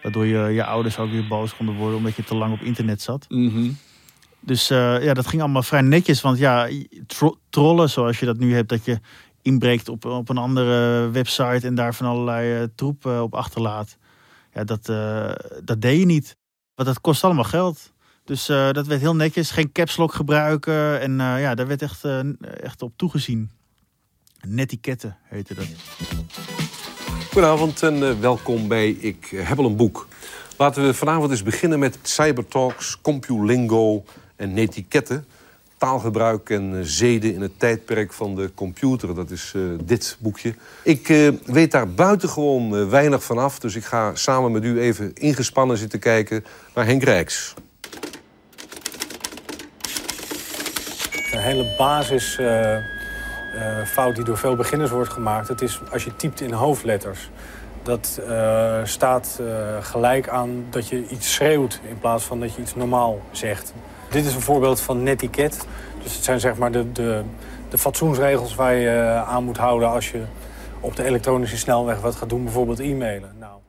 Waardoor 0.03 0.27
je, 0.27 0.39
je 0.39 0.65
ouders 0.65 0.99
ook 0.99 1.11
weer 1.11 1.27
boos 1.29 1.57
konden 1.57 1.75
worden. 1.75 1.97
Omdat 1.97 2.17
je 2.17 2.25
te 2.25 2.35
lang 2.35 2.53
op 2.53 2.61
internet 2.61 3.03
zat. 3.03 3.27
Dus 4.45 4.71
eh, 4.71 5.05
ja, 5.05 5.15
dat 5.15 5.27
ging 5.27 5.43
allemaal 5.43 5.63
vrij 5.63 5.81
netjes. 5.81 6.21
Want 6.21 6.39
ja, 6.39 6.69
tro- 7.07 7.39
trollen 7.51 7.91
zoals 7.91 8.19
je 8.19 8.27
dat 8.27 8.39
nu 8.39 8.55
hebt. 8.55 8.69
Dat 8.69 8.85
je 8.85 9.01
inbreekt 9.43 9.89
op, 9.89 10.05
op 10.05 10.29
een 10.29 10.37
andere 10.37 11.11
website. 11.11 11.67
En 11.67 11.75
daar 11.75 11.95
van 11.95 12.07
allerlei 12.07 12.61
eh, 12.63 12.69
troep 12.75 13.07
eh, 13.07 13.21
op 13.21 13.35
achterlaat. 13.35 13.97
Ja, 14.53 14.65
dat, 14.65 14.87
dat 15.65 15.81
deed 15.81 15.99
je 15.99 16.07
niet. 16.07 16.37
Want 16.75 16.89
dat 16.89 17.01
kost 17.01 17.25
allemaal 17.25 17.45
geld. 17.45 17.93
Dus 18.25 18.47
dat 18.47 18.87
werd 18.87 19.01
heel 19.01 19.17
netjes. 19.17 19.51
Geen 19.51 19.73
caps 19.73 19.97
lock 19.97 20.15
gebruiken. 20.15 21.01
En 21.01 21.13
ja, 21.17 21.55
daar 21.55 21.67
werd 21.67 21.83
echt, 21.83 22.05
echt 22.63 22.83
op 22.83 22.93
toegezien. 22.97 23.51
Netiketten 24.47 25.17
heette 25.23 25.55
dat. 25.55 25.67
Goedenavond 27.31 27.83
en 27.83 28.21
welkom 28.21 28.69
bij 28.69 28.91
Ik 28.91 29.27
heb 29.35 29.59
al 29.59 29.65
een 29.65 29.77
boek. 29.77 30.09
Laten 30.57 30.83
we 30.83 30.95
vanavond 30.95 31.31
eens 31.31 31.43
beginnen 31.43 31.79
met 31.79 31.99
cybertalks, 32.03 33.01
compulingo 33.01 34.05
en 34.43 34.53
netiquette. 34.53 35.23
Taalgebruik 35.77 36.51
en 36.51 36.79
eh, 36.79 36.81
zeden 36.83 37.35
in 37.35 37.41
het 37.41 37.59
tijdperk 37.59 38.13
van 38.13 38.35
de 38.35 38.51
computer. 38.55 39.15
Dat 39.15 39.31
is 39.31 39.53
eh, 39.57 39.63
dit 39.85 40.17
boekje. 40.21 40.55
Ik 40.83 41.09
eh, 41.09 41.29
weet 41.45 41.71
daar 41.71 41.89
buitengewoon 41.89 42.89
weinig 42.89 43.25
van 43.25 43.39
af. 43.39 43.59
Dus 43.59 43.75
ik 43.75 43.85
ga 43.85 44.15
samen 44.15 44.53
met 44.53 44.65
u 44.65 44.81
even 44.81 45.15
ingespannen 45.15 45.77
zitten 45.77 45.99
kijken 45.99 46.45
naar 46.75 46.87
Henk 46.87 47.03
Rijks. 47.03 47.55
Een 51.33 51.41
hele 51.41 51.75
basis 51.79 52.39
eh, 52.39 52.77
eh, 52.77 52.83
fout 53.87 54.15
die 54.15 54.25
door 54.25 54.39
veel 54.39 54.57
beginners 54.57 54.91
wordt 54.91 55.13
gemaakt. 55.13 55.49
Het 55.49 55.63
is 55.63 55.81
als 55.93 56.05
je 56.05 56.17
typt 56.17 56.41
in 56.41 56.53
hoofdletters. 56.53 57.31
Dat 57.83 58.21
staat 58.85 59.41
gelijk 59.81 60.29
aan 60.29 60.65
dat 60.71 60.89
je 60.89 61.09
iets 61.09 61.35
schreeuwt 61.35 61.81
in 61.89 61.99
plaats 61.99 62.25
van 62.25 62.41
dat 62.41 62.55
je 62.55 62.63
iets 62.63 62.75
normaal 62.75 63.21
zegt. 63.31 63.73
Dit 64.13 64.25
is 64.25 64.35
een 64.35 64.41
voorbeeld 64.41 64.81
van 64.81 65.03
netiquette. 65.03 65.59
Dus 66.03 66.15
het 66.15 66.25
zijn 66.25 66.41
zeg 66.41 66.57
maar 66.57 66.73
de, 66.73 66.93
de, 66.93 67.23
de 67.69 67.79
fatsoensregels 67.79 68.55
waar 68.55 68.75
je 68.75 68.89
eh, 68.89 69.29
aan 69.29 69.45
moet 69.45 69.57
houden 69.57 69.89
als 69.89 70.11
je 70.11 70.25
op 70.81 70.97
de 70.97 71.05
elektronische 71.05 71.57
snelweg 71.57 72.01
wat 72.01 72.17
gaat 72.17 72.29
doen, 72.29 72.45
bijvoorbeeld 72.45 72.79
e-mailen. 72.79 73.35
Nou, 73.39 73.61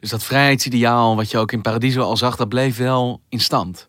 dus 0.00 0.10
dat 0.10 0.24
vrijheidsideaal 0.24 1.16
wat 1.16 1.30
je 1.30 1.38
ook 1.38 1.52
in 1.52 1.60
Paradiso 1.60 2.00
al 2.00 2.16
zag, 2.16 2.36
dat 2.36 2.48
bleef 2.48 2.76
wel 2.76 3.20
in 3.28 3.40
stand. 3.40 3.88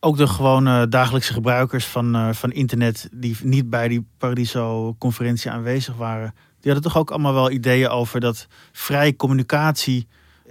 Ook 0.00 0.16
de 0.16 0.26
gewone 0.26 0.88
dagelijkse 0.88 1.32
gebruikers 1.32 1.86
van, 1.86 2.14
eh, 2.14 2.32
van 2.32 2.52
internet. 2.52 3.08
die 3.12 3.36
niet 3.42 3.70
bij 3.70 3.88
die 3.88 4.06
Paradiso-conferentie 4.18 5.50
aanwezig 5.50 5.96
waren. 5.96 6.34
die 6.60 6.72
hadden 6.72 6.92
toch 6.92 7.00
ook 7.00 7.10
allemaal 7.10 7.34
wel 7.34 7.50
ideeën 7.50 7.88
over 7.88 8.20
dat 8.20 8.46
vrije 8.72 9.16
communicatie 9.16 10.08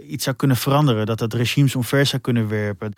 iets 0.07 0.24
zou 0.24 0.36
kunnen 0.36 0.57
veranderen. 0.57 1.05
Dat 1.05 1.19
dat 1.19 1.33
regimes 1.33 1.75
omver 1.75 2.05
zou 2.05 2.22
kunnen 2.22 2.48
werpen. 2.48 2.93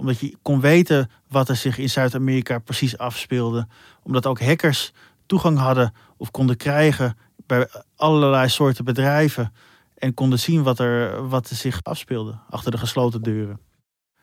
Omdat 0.00 0.18
je 0.20 0.36
kon 0.42 0.60
weten 0.60 1.10
wat 1.28 1.48
er 1.48 1.56
zich 1.56 1.78
in 1.78 1.88
Zuid-Amerika 1.88 2.58
precies 2.58 2.98
afspeelde. 2.98 3.66
Omdat 4.02 4.26
ook 4.26 4.40
hackers 4.40 4.92
toegang 5.26 5.58
hadden 5.58 5.92
of 6.16 6.30
konden 6.30 6.56
krijgen 6.56 7.16
bij 7.46 7.68
allerlei 7.96 8.48
soorten 8.48 8.84
bedrijven. 8.84 9.52
En 9.94 10.14
konden 10.14 10.38
zien 10.38 10.62
wat 10.62 10.78
er, 10.78 11.28
wat 11.28 11.50
er 11.50 11.56
zich 11.56 11.80
afspeelde 11.82 12.34
achter 12.50 12.70
de 12.70 12.78
gesloten 12.78 13.22
deuren. 13.22 13.60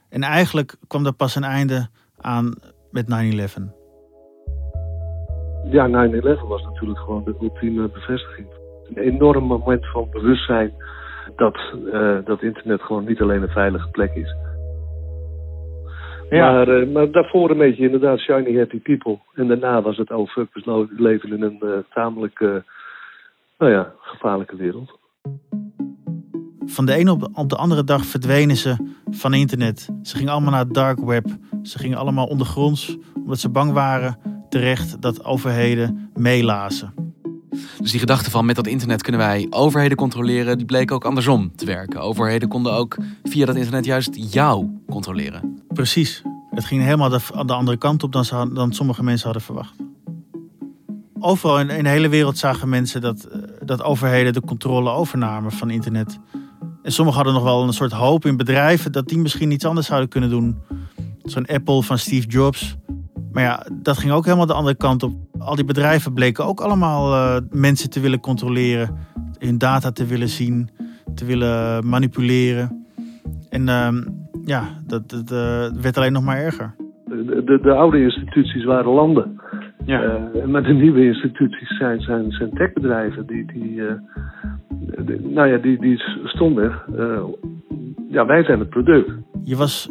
En 0.10 0.24
eigenlijk 0.24 0.75
kwam 0.88 1.05
er 1.05 1.13
pas 1.13 1.36
een 1.36 1.43
einde 1.43 1.89
aan 2.17 2.53
met 2.91 3.05
9-11. 3.05 3.07
Ja, 5.69 5.88
9-11 5.88 6.48
was 6.48 6.63
natuurlijk 6.63 7.00
gewoon 7.00 7.24
de 7.24 7.36
ultieme 7.41 7.89
bevestiging. 7.89 8.48
Een 8.84 8.98
enorm 8.98 9.43
moment 9.43 9.86
van 9.86 10.10
bewustzijn 10.10 10.74
dat, 11.36 11.57
eh, 11.93 12.17
dat 12.25 12.41
internet 12.41 12.81
gewoon 12.81 13.05
niet 13.05 13.22
alleen 13.22 13.41
een 13.41 13.50
veilige 13.50 13.89
plek 13.89 14.15
is. 14.15 14.36
Ja. 16.29 16.51
Maar, 16.51 16.81
uh, 16.81 16.93
maar 16.93 17.12
daarvoor 17.12 17.50
een 17.50 17.57
beetje 17.57 17.84
inderdaad 17.84 18.19
Shiny 18.19 18.57
Happy 18.57 18.79
People. 18.79 19.19
En 19.34 19.48
daarna 19.48 19.81
was 19.81 19.98
het 19.98 20.12
oh 20.12 20.27
fuck, 20.27 20.48
we 20.53 20.88
leven 20.98 21.34
in 21.34 21.41
een 21.41 21.60
uh, 21.63 21.72
tamelijk, 21.93 22.39
uh, 22.39 22.55
nou 23.57 23.72
ja, 23.72 23.93
gevaarlijke 24.00 24.55
wereld. 24.55 25.00
Van 26.65 26.86
de 26.86 26.93
ene 26.93 27.12
op, 27.12 27.29
op 27.34 27.50
de 27.50 27.55
andere 27.55 27.84
dag 27.84 28.05
verdwenen 28.05 28.55
ze 28.55 28.75
van 29.10 29.34
internet. 29.34 29.89
Ze 30.01 30.17
gingen 30.17 30.31
allemaal 30.31 30.51
naar 30.51 30.63
het 30.63 30.74
dark 30.74 31.00
web. 31.00 31.25
Ze 31.63 31.79
gingen 31.79 31.98
allemaal 31.98 32.27
ondergronds, 32.27 32.98
omdat 33.15 33.39
ze 33.39 33.50
bang 33.50 33.72
waren 33.72 34.17
terecht 34.50 35.01
dat 35.01 35.25
overheden 35.25 36.12
meelazen. 36.13 36.93
Dus 37.79 37.91
die 37.91 38.00
gedachte 38.00 38.31
van 38.31 38.46
met 38.46 38.55
dat 38.55 38.67
internet 38.67 39.01
kunnen 39.01 39.22
wij 39.22 39.48
overheden 39.50 39.98
controleren, 39.98 40.57
die 40.57 40.65
bleek 40.65 40.91
ook 40.91 41.05
andersom 41.05 41.55
te 41.55 41.65
werken. 41.65 42.01
Overheden 42.01 42.50
konden 42.50 42.74
ook 42.74 42.98
via 43.24 43.46
dat 43.46 43.55
internet 43.55 43.86
juist 43.86 44.34
jou 44.34 44.81
controleren. 44.89 45.57
Precies. 45.77 46.22
Het 46.50 46.65
ging 46.65 46.84
helemaal 46.84 47.10
de, 47.10 47.19
de 47.46 47.53
andere 47.53 47.77
kant 47.77 48.03
op 48.03 48.12
dan, 48.12 48.53
dan 48.53 48.74
sommige 48.74 49.03
mensen 49.03 49.24
hadden 49.24 49.41
verwacht. 49.41 49.75
Overal 51.19 51.60
in, 51.60 51.69
in, 51.69 51.84
de 51.84 51.89
hele 51.89 52.10
wereld 52.10 52.38
zagen 52.38 52.69
mensen 52.69 53.01
dat, 53.01 53.27
dat 53.63 53.84
overheden 53.84 54.34
de 54.34 54.41
controle 54.41 54.89
overnamen 54.89 55.51
van 55.51 55.69
internet. 55.69 56.19
En 56.84 56.91
sommigen 56.91 57.24
hadden 57.24 57.41
nog 57.41 57.51
wel 57.51 57.63
een 57.63 57.74
soort 57.74 57.91
hoop 57.91 58.25
in 58.25 58.38
bedrijven 58.38 58.91
dat 58.91 59.07
die 59.07 59.17
misschien 59.17 59.51
iets 59.51 59.65
anders 59.65 59.88
zouden 59.88 60.10
kunnen 60.10 60.29
doen. 60.29 60.57
Zo'n 61.24 61.46
Apple 61.46 61.84
van 61.84 61.98
Steve 61.98 62.27
Jobs. 62.27 62.75
Maar 63.31 63.43
ja, 63.43 63.65
dat 63.74 63.98
ging 63.98 64.12
ook 64.12 64.25
helemaal 64.25 64.46
de 64.46 64.53
andere 64.53 64.75
kant 64.75 65.03
op. 65.03 65.13
Al 65.39 65.55
die 65.55 65.65
bedrijven 65.65 66.13
bleken 66.13 66.46
ook 66.46 66.62
allemaal 66.62 67.13
uh, 67.13 67.41
mensen 67.50 67.89
te 67.89 68.00
willen 68.00 68.19
controleren, 68.19 68.98
hun 69.39 69.57
data 69.57 69.91
te 69.91 70.05
willen 70.05 70.29
zien, 70.29 70.69
te 71.15 71.25
willen 71.25 71.88
manipuleren. 71.88 72.86
En 73.50 73.67
uh, 73.67 73.88
ja, 74.48 74.63
dat, 74.88 75.10
dat 75.10 75.32
uh, 75.32 75.82
werd 75.82 75.98
alleen 75.98 76.12
nog 76.12 76.24
maar 76.24 76.38
erger. 76.38 76.75
De, 77.06 77.44
de, 77.46 77.60
de 77.62 77.74
oude 77.74 78.01
instituties 78.01 78.63
waren 78.63 78.92
landen. 78.92 79.42
Ja. 79.86 80.04
Uh, 80.04 80.46
maar 80.46 80.63
de 80.63 80.74
nieuwe 80.74 81.06
instituties 81.06 81.77
zijn, 81.77 82.01
zijn, 82.01 82.32
zijn 82.32 82.54
techbedrijven. 82.54 83.27
Die, 83.27 83.46
die, 83.46 83.82
die, 85.06 85.22
nou 85.22 85.48
ja, 85.48 85.58
die, 85.58 85.80
die 85.80 86.01
stonden. 86.24 86.82
ja, 88.10 88.25
wij 88.25 88.44
zijn 88.44 88.60
het 88.60 88.70
product. 88.70 89.12
Je 89.44 89.56
was 89.56 89.89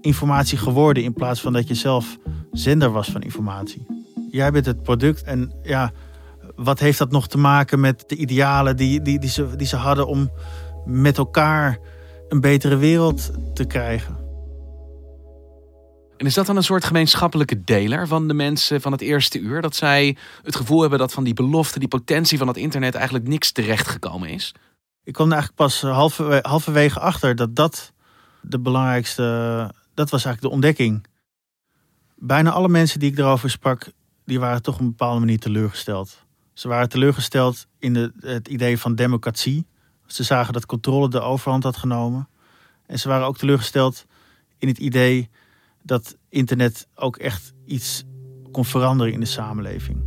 informatie 0.00 0.58
geworden 0.58 1.02
in 1.02 1.12
plaats 1.12 1.40
van 1.40 1.52
dat 1.52 1.68
je 1.68 1.74
zelf 1.74 2.18
zender 2.52 2.90
was 2.90 3.10
van 3.10 3.20
informatie. 3.20 3.86
Jij 4.30 4.50
bent 4.50 4.66
het 4.66 4.82
product 4.82 5.22
en 5.22 5.52
ja, 5.62 5.90
wat 6.56 6.78
heeft 6.78 6.98
dat 6.98 7.10
nog 7.10 7.28
te 7.28 7.38
maken 7.38 7.80
met 7.80 8.04
de 8.06 8.16
idealen 8.16 8.76
die, 8.76 9.02
die, 9.02 9.18
die, 9.18 9.30
ze, 9.30 9.56
die 9.56 9.66
ze 9.66 9.76
hadden 9.76 10.06
om 10.06 10.30
met 10.84 11.18
elkaar 11.18 11.78
een 12.34 12.40
betere 12.40 12.76
wereld 12.76 13.30
te 13.54 13.64
krijgen? 13.64 14.16
En 16.16 16.26
is 16.26 16.34
dat 16.34 16.46
dan 16.46 16.56
een 16.56 16.62
soort 16.62 16.84
gemeenschappelijke 16.84 17.64
deler 17.64 18.06
van 18.06 18.28
de 18.28 18.34
mensen 18.34 18.80
van 18.80 18.92
het 18.92 19.00
eerste 19.00 19.38
uur? 19.38 19.62
Dat 19.62 19.76
zij 19.76 20.16
het 20.42 20.56
gevoel 20.56 20.80
hebben 20.80 20.98
dat 20.98 21.12
van 21.12 21.24
die 21.24 21.34
belofte, 21.34 21.78
die 21.78 21.88
potentie 21.88 22.38
van 22.38 22.48
het 22.48 22.56
internet 22.56 22.94
eigenlijk 22.94 23.28
niks 23.28 23.52
terechtgekomen 23.52 24.28
is? 24.28 24.54
Ik 25.04 25.12
kwam 25.12 25.26
er 25.26 25.32
eigenlijk 25.32 25.62
pas 25.62 25.80
halverwege, 25.80 26.48
halverwege 26.48 27.00
achter 27.00 27.36
dat 27.36 27.56
dat 27.56 27.92
de 28.40 28.60
belangrijkste, 28.60 29.22
dat 29.94 30.10
was 30.10 30.24
eigenlijk 30.24 30.40
de 30.40 30.48
ontdekking. 30.48 31.06
Bijna 32.16 32.50
alle 32.50 32.68
mensen 32.68 33.00
die 33.00 33.10
ik 33.10 33.18
erover 33.18 33.50
sprak, 33.50 33.92
die 34.24 34.40
waren 34.40 34.62
toch 34.62 34.74
op 34.74 34.80
een 34.80 34.88
bepaalde 34.88 35.20
manier 35.20 35.38
teleurgesteld. 35.38 36.24
Ze 36.52 36.68
waren 36.68 36.88
teleurgesteld 36.88 37.66
in 37.78 37.92
de, 37.92 38.12
het 38.20 38.48
idee 38.48 38.78
van 38.78 38.94
democratie. 38.94 39.66
Ze 40.06 40.22
zagen 40.22 40.52
dat 40.52 40.66
controle 40.66 41.08
de 41.08 41.20
overhand 41.20 41.62
had 41.62 41.76
genomen. 41.76 42.28
En 42.86 42.98
ze 42.98 43.08
waren 43.08 43.26
ook 43.26 43.38
teleurgesteld 43.38 44.06
in 44.58 44.68
het 44.68 44.78
idee 44.78 45.30
dat 45.82 46.16
internet 46.28 46.88
ook 46.94 47.16
echt 47.16 47.52
iets 47.64 48.04
kon 48.52 48.64
veranderen 48.64 49.12
in 49.12 49.20
de 49.20 49.26
samenleving. 49.26 50.02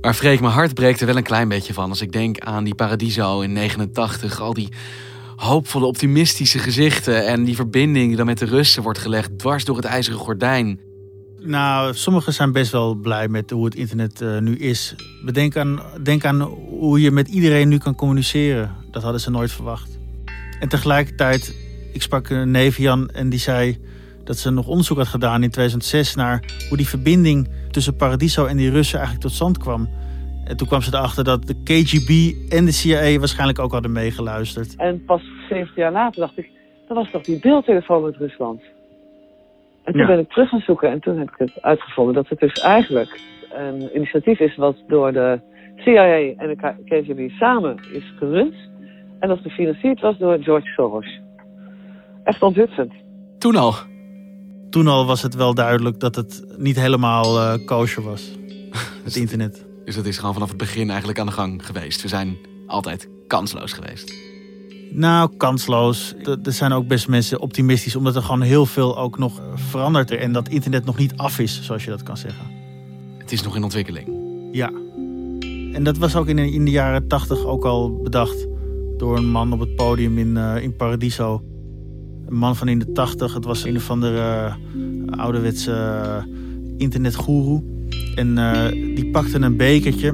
Maar 0.00 0.14
Freek, 0.14 0.40
mijn 0.40 0.52
hart 0.52 0.74
breekt 0.74 1.00
er 1.00 1.06
wel 1.06 1.16
een 1.16 1.22
klein 1.22 1.48
beetje 1.48 1.72
van 1.72 1.88
als 1.88 2.00
ik 2.00 2.12
denk 2.12 2.38
aan 2.38 2.64
die 2.64 2.74
Paradiso 2.74 3.40
in 3.40 3.52
89. 3.52 4.40
Al 4.40 4.54
die 4.54 4.72
hoopvolle, 5.36 5.86
optimistische 5.86 6.58
gezichten 6.58 7.26
en 7.26 7.44
die 7.44 7.54
verbinding 7.54 8.06
die 8.06 8.16
dan 8.16 8.26
met 8.26 8.38
de 8.38 8.44
Russen 8.44 8.82
wordt 8.82 8.98
gelegd 8.98 9.38
dwars 9.38 9.64
door 9.64 9.76
het 9.76 9.84
ijzeren 9.84 10.18
gordijn. 10.18 10.80
Nou, 11.42 11.94
sommigen 11.94 12.32
zijn 12.32 12.52
best 12.52 12.72
wel 12.72 12.94
blij 12.94 13.28
met 13.28 13.50
hoe 13.50 13.64
het 13.64 13.74
internet 13.74 14.20
uh, 14.20 14.38
nu 14.38 14.56
is. 14.56 14.94
Bedenk 15.24 15.56
aan, 15.56 15.80
denk 16.02 16.24
aan 16.24 16.40
hoe 16.40 17.00
je 17.00 17.10
met 17.10 17.28
iedereen 17.28 17.68
nu 17.68 17.78
kan 17.78 17.94
communiceren. 17.94 18.70
Dat 18.90 19.02
hadden 19.02 19.20
ze 19.20 19.30
nooit 19.30 19.52
verwacht. 19.52 19.98
En 20.60 20.68
tegelijkertijd, 20.68 21.54
ik 21.92 22.02
sprak 22.02 22.28
een 22.28 22.50
neef 22.50 22.78
Jan 22.78 23.08
en 23.08 23.28
die 23.28 23.38
zei 23.38 23.78
dat 24.24 24.36
ze 24.36 24.50
nog 24.50 24.66
onderzoek 24.66 24.96
had 24.96 25.06
gedaan 25.06 25.42
in 25.42 25.50
2006 25.50 26.14
naar 26.14 26.44
hoe 26.68 26.76
die 26.76 26.88
verbinding 26.88 27.48
tussen 27.70 27.96
Paradiso 27.96 28.46
en 28.46 28.56
die 28.56 28.70
Russen 28.70 28.98
eigenlijk 28.98 29.26
tot 29.26 29.36
stand 29.36 29.58
kwam. 29.58 29.88
En 30.44 30.56
toen 30.56 30.66
kwam 30.66 30.80
ze 30.80 30.94
erachter 30.94 31.24
dat 31.24 31.46
de 31.46 31.62
KGB 31.62 32.34
en 32.52 32.64
de 32.64 32.72
CIA 32.72 33.18
waarschijnlijk 33.18 33.58
ook 33.58 33.72
hadden 33.72 33.92
meegeluisterd. 33.92 34.76
En 34.76 35.04
pas 35.04 35.22
17 35.48 35.82
jaar 35.82 35.92
later 35.92 36.20
dacht 36.20 36.38
ik, 36.38 36.50
dat 36.88 36.96
was 36.96 37.10
toch 37.10 37.22
die 37.22 37.38
beeldtelefoon 37.38 38.02
met 38.02 38.16
Rusland? 38.16 38.62
En 39.90 39.96
toen 39.96 40.06
Ja. 40.06 40.14
ben 40.14 40.18
ik 40.24 40.30
terug 40.30 40.48
gaan 40.48 40.60
zoeken 40.60 40.90
en 40.90 41.00
toen 41.00 41.18
heb 41.18 41.28
ik 41.28 41.34
het 41.38 41.62
uitgevonden 41.62 42.14
dat 42.14 42.28
het 42.28 42.38
dus 42.38 42.52
eigenlijk 42.52 43.20
een 43.52 43.96
initiatief 43.96 44.40
is 44.40 44.56
wat 44.56 44.76
door 44.88 45.12
de 45.12 45.40
CIA 45.76 46.34
en 46.36 46.48
de 46.48 46.56
KGB 46.84 47.30
samen 47.30 47.76
is 47.92 48.12
gerund. 48.18 48.54
En 49.20 49.28
dat 49.28 49.38
gefinancierd 49.38 50.00
was 50.00 50.18
door 50.18 50.38
George 50.42 50.66
Soros. 50.66 51.20
Echt 52.24 52.42
onthutsend. 52.42 52.92
Toen 53.38 53.56
al. 53.56 53.74
Toen 54.70 54.86
al 54.86 55.06
was 55.06 55.22
het 55.22 55.34
wel 55.34 55.54
duidelijk 55.54 56.00
dat 56.00 56.14
het 56.16 56.54
niet 56.58 56.80
helemaal 56.80 57.38
eh 57.38 57.66
kosher 57.66 58.02
was. 58.02 58.38
Het 59.04 59.16
internet. 59.16 59.66
Dus 59.84 59.96
dat 59.96 60.06
is 60.06 60.18
gewoon 60.18 60.32
vanaf 60.34 60.48
het 60.48 60.58
begin 60.58 60.88
eigenlijk 60.88 61.18
aan 61.18 61.26
de 61.26 61.32
gang 61.32 61.66
geweest. 61.66 62.02
We 62.02 62.08
zijn 62.08 62.36
altijd 62.66 63.08
kansloos 63.26 63.72
geweest. 63.72 64.14
Nou, 64.92 65.30
kansloos. 65.36 66.14
Er 66.42 66.52
zijn 66.52 66.72
ook 66.72 66.86
best 66.88 67.08
mensen 67.08 67.40
optimistisch, 67.40 67.96
omdat 67.96 68.16
er 68.16 68.22
gewoon 68.22 68.40
heel 68.40 68.66
veel 68.66 68.98
ook 68.98 69.18
nog 69.18 69.42
verandert 69.54 70.10
er. 70.10 70.18
En 70.18 70.32
dat 70.32 70.48
internet 70.48 70.84
nog 70.84 70.96
niet 70.98 71.12
af 71.16 71.38
is, 71.38 71.62
zoals 71.62 71.84
je 71.84 71.90
dat 71.90 72.02
kan 72.02 72.16
zeggen. 72.16 72.44
Het 73.18 73.32
is 73.32 73.42
nog 73.42 73.56
in 73.56 73.62
ontwikkeling. 73.62 74.08
Ja. 74.52 74.70
En 75.72 75.82
dat 75.84 75.98
was 75.98 76.16
ook 76.16 76.26
in, 76.26 76.36
de- 76.36 76.52
in 76.52 76.64
de 76.64 76.70
jaren 76.70 77.06
tachtig 77.08 77.44
ook 77.44 77.64
al 77.64 78.00
bedacht 78.02 78.46
door 78.96 79.16
een 79.16 79.30
man 79.30 79.52
op 79.52 79.60
het 79.60 79.74
podium 79.76 80.18
in, 80.18 80.36
eh, 80.36 80.62
in 80.62 80.76
Paradiso. 80.76 81.42
Een 82.26 82.36
man 82.36 82.56
van 82.56 82.68
in 82.68 82.78
de 82.78 82.92
tachtig. 82.92 83.34
Het 83.34 83.44
was 83.44 83.64
een 83.64 83.76
of 83.76 83.90
andere 83.90 84.18
eh, 84.20 84.54
ouderwetse 85.18 85.70
uh, 85.70 86.34
internetgoeroe. 86.76 87.62
En 88.14 88.34
die 88.94 89.10
pakte 89.10 89.40
een 89.40 89.56
bekertje 89.56 90.08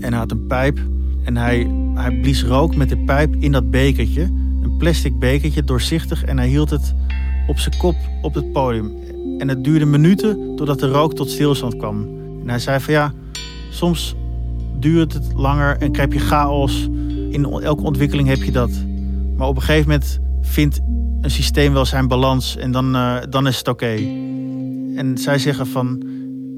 hij 0.10 0.18
had 0.18 0.30
een 0.30 0.46
pijp. 0.46 0.78
En 1.24 1.36
hij, 1.36 1.70
hij 2.00 2.20
blies 2.20 2.44
rook 2.44 2.76
met 2.76 2.88
de 2.88 2.98
pijp 2.98 3.36
in 3.38 3.52
dat 3.52 3.70
bekertje. 3.70 4.22
Een 4.62 4.76
plastic 4.78 5.18
bekertje, 5.18 5.64
doorzichtig. 5.64 6.24
En 6.24 6.38
hij 6.38 6.48
hield 6.48 6.70
het 6.70 6.94
op 7.46 7.58
zijn 7.58 7.76
kop 7.76 7.96
op 8.22 8.34
het 8.34 8.52
podium. 8.52 8.92
En 9.38 9.48
het 9.48 9.64
duurde 9.64 9.84
minuten 9.84 10.56
totdat 10.56 10.80
de 10.80 10.88
rook 10.88 11.14
tot 11.14 11.30
stilstand 11.30 11.76
kwam. 11.76 12.02
En 12.40 12.48
hij 12.48 12.58
zei 12.58 12.80
van 12.80 12.94
ja, 12.94 13.12
soms 13.70 14.14
duurt 14.78 15.12
het 15.12 15.32
langer 15.34 15.76
en 15.76 15.92
krijg 15.92 16.12
je 16.12 16.18
chaos. 16.18 16.88
In 17.30 17.44
elke 17.44 17.82
ontwikkeling 17.82 18.28
heb 18.28 18.42
je 18.42 18.52
dat. 18.52 18.70
Maar 19.36 19.48
op 19.48 19.56
een 19.56 19.62
gegeven 19.62 19.88
moment 19.90 20.20
vindt 20.40 20.80
een 21.20 21.30
systeem 21.30 21.72
wel 21.72 21.84
zijn 21.84 22.08
balans 22.08 22.56
en 22.56 22.72
dan, 22.72 22.94
eh, 22.94 23.16
dan 23.30 23.46
is 23.46 23.58
het 23.58 23.68
oké. 23.68 23.94
En 24.94 25.18
zij 25.18 25.38
zeggen 25.38 25.66
van 25.66 26.02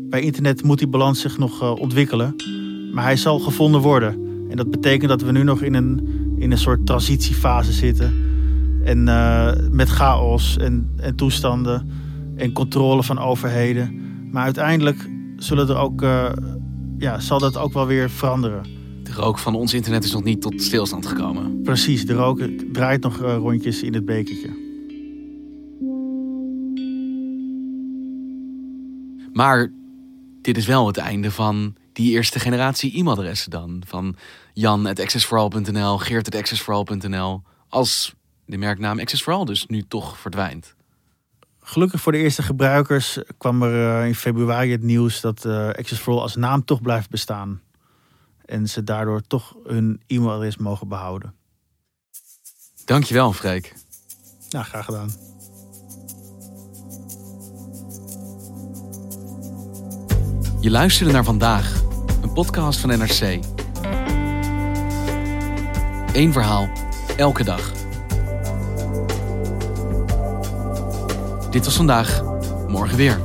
bij 0.09 0.21
internet 0.21 0.63
moet 0.63 0.79
die 0.79 0.89
balans 0.89 1.21
zich 1.21 1.39
nog 1.39 1.63
eh, 1.63 1.75
ontwikkelen. 1.75 2.37
Maar 2.93 3.05
hij 3.05 3.17
zal 3.17 3.39
gevonden 3.39 3.81
worden. 3.81 4.30
En 4.51 4.57
dat 4.57 4.71
betekent 4.71 5.09
dat 5.09 5.23
we 5.23 5.33
nu 5.33 5.43
nog 5.43 5.63
in 5.63 5.75
een, 5.75 6.09
in 6.39 6.51
een 6.51 6.59
soort 6.59 6.87
transitiefase 6.87 7.73
zitten. 7.73 8.29
En 8.85 9.09
eh, 9.09 9.53
met 9.71 9.89
chaos 9.89 10.57
en, 10.57 10.91
en 10.97 11.17
toestanden 11.17 11.91
en 12.37 12.53
controle 12.53 13.03
van 13.03 13.19
overheden. 13.19 14.01
Maar 14.31 14.45
uiteindelijk 14.45 15.09
zullen 15.37 15.69
er 15.69 15.77
ook, 15.77 16.03
eh, 16.03 16.33
ja, 16.99 17.21
zal 17.21 17.39
dat 17.39 17.57
ook 17.57 17.73
wel 17.73 17.87
weer 17.87 18.11
veranderen. 18.11 18.63
De 19.03 19.13
rook 19.13 19.39
van 19.39 19.55
ons 19.55 19.75
internet 19.75 20.05
is 20.05 20.13
nog 20.13 20.25
niet 20.25 20.41
tot 20.41 20.63
stilstand 20.63 21.07
gekomen. 21.07 21.63
Precies, 21.63 22.07
de 22.07 22.15
rook 22.15 22.41
draait 22.73 23.03
nog 23.03 23.23
eh, 23.23 23.37
rondjes 23.37 23.83
in 23.83 23.95
het 23.95 24.05
bekertje. 24.05 24.69
Maar 29.33 29.73
dit 30.41 30.57
is 30.57 30.67
wel 30.67 30.87
het 30.87 30.97
einde 30.97 31.31
van 31.31 31.75
die 32.01 32.13
eerste 32.13 32.41
generatie 32.41 32.97
e-mailadressen 32.97 33.51
dan. 33.51 33.83
Van 33.87 34.17
jan.accessforall.nl, 34.53 35.99
geert.accessforall.nl. 35.99 37.43
Als 37.69 38.15
de 38.47 38.57
merknaam 38.57 38.99
Access 38.99 39.25
dus 39.45 39.67
nu 39.67 39.83
toch 39.89 40.19
verdwijnt. 40.19 40.75
Gelukkig 41.61 42.01
voor 42.01 42.13
de 42.13 42.19
eerste 42.19 42.43
gebruikers 42.43 43.19
kwam 43.39 43.63
er 43.63 44.01
eh, 44.01 44.07
in 44.07 44.15
februari 44.15 44.71
het 44.71 44.83
nieuws 44.83 45.21
dat 45.21 45.45
eh, 45.45 45.69
Access 45.69 46.01
for 46.01 46.13
All 46.15 46.21
als 46.21 46.37
naam 46.37 46.65
toch 46.65 46.83
blijft 46.83 47.11
bestaan. 47.11 47.61
En 48.45 48.69
ze 48.69 48.85
daardoor 48.85 49.23
toch 49.27 49.57
hun 49.65 50.01
e-mailadres 50.07 50.57
mogen 50.57 50.89
behouden. 50.89 51.35
Dankjewel, 52.85 53.33
Freek. 53.33 53.75
Ja, 54.49 54.63
graag 54.63 54.85
gedaan. 54.85 55.11
Je 60.61 60.71
luisterde 60.71 61.13
naar 61.13 61.25
vandaag 61.25 61.90
een 62.31 62.37
podcast 62.37 62.81
van 62.81 62.89
NRC. 62.91 63.41
Eén 66.13 66.33
verhaal, 66.33 66.69
elke 67.17 67.45
dag. 67.45 67.73
Dit 71.51 71.65
was 71.65 71.77
vandaag, 71.77 72.23
morgen 72.69 72.97
weer. 72.97 73.21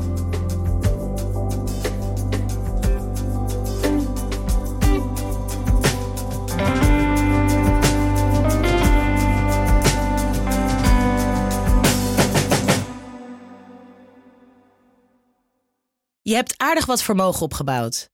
Je 16.22 16.36
hebt 16.36 16.54
aardig 16.58 16.86
wat 16.86 17.04
vermogen 17.04 17.42
opgebouwd. 17.42 18.14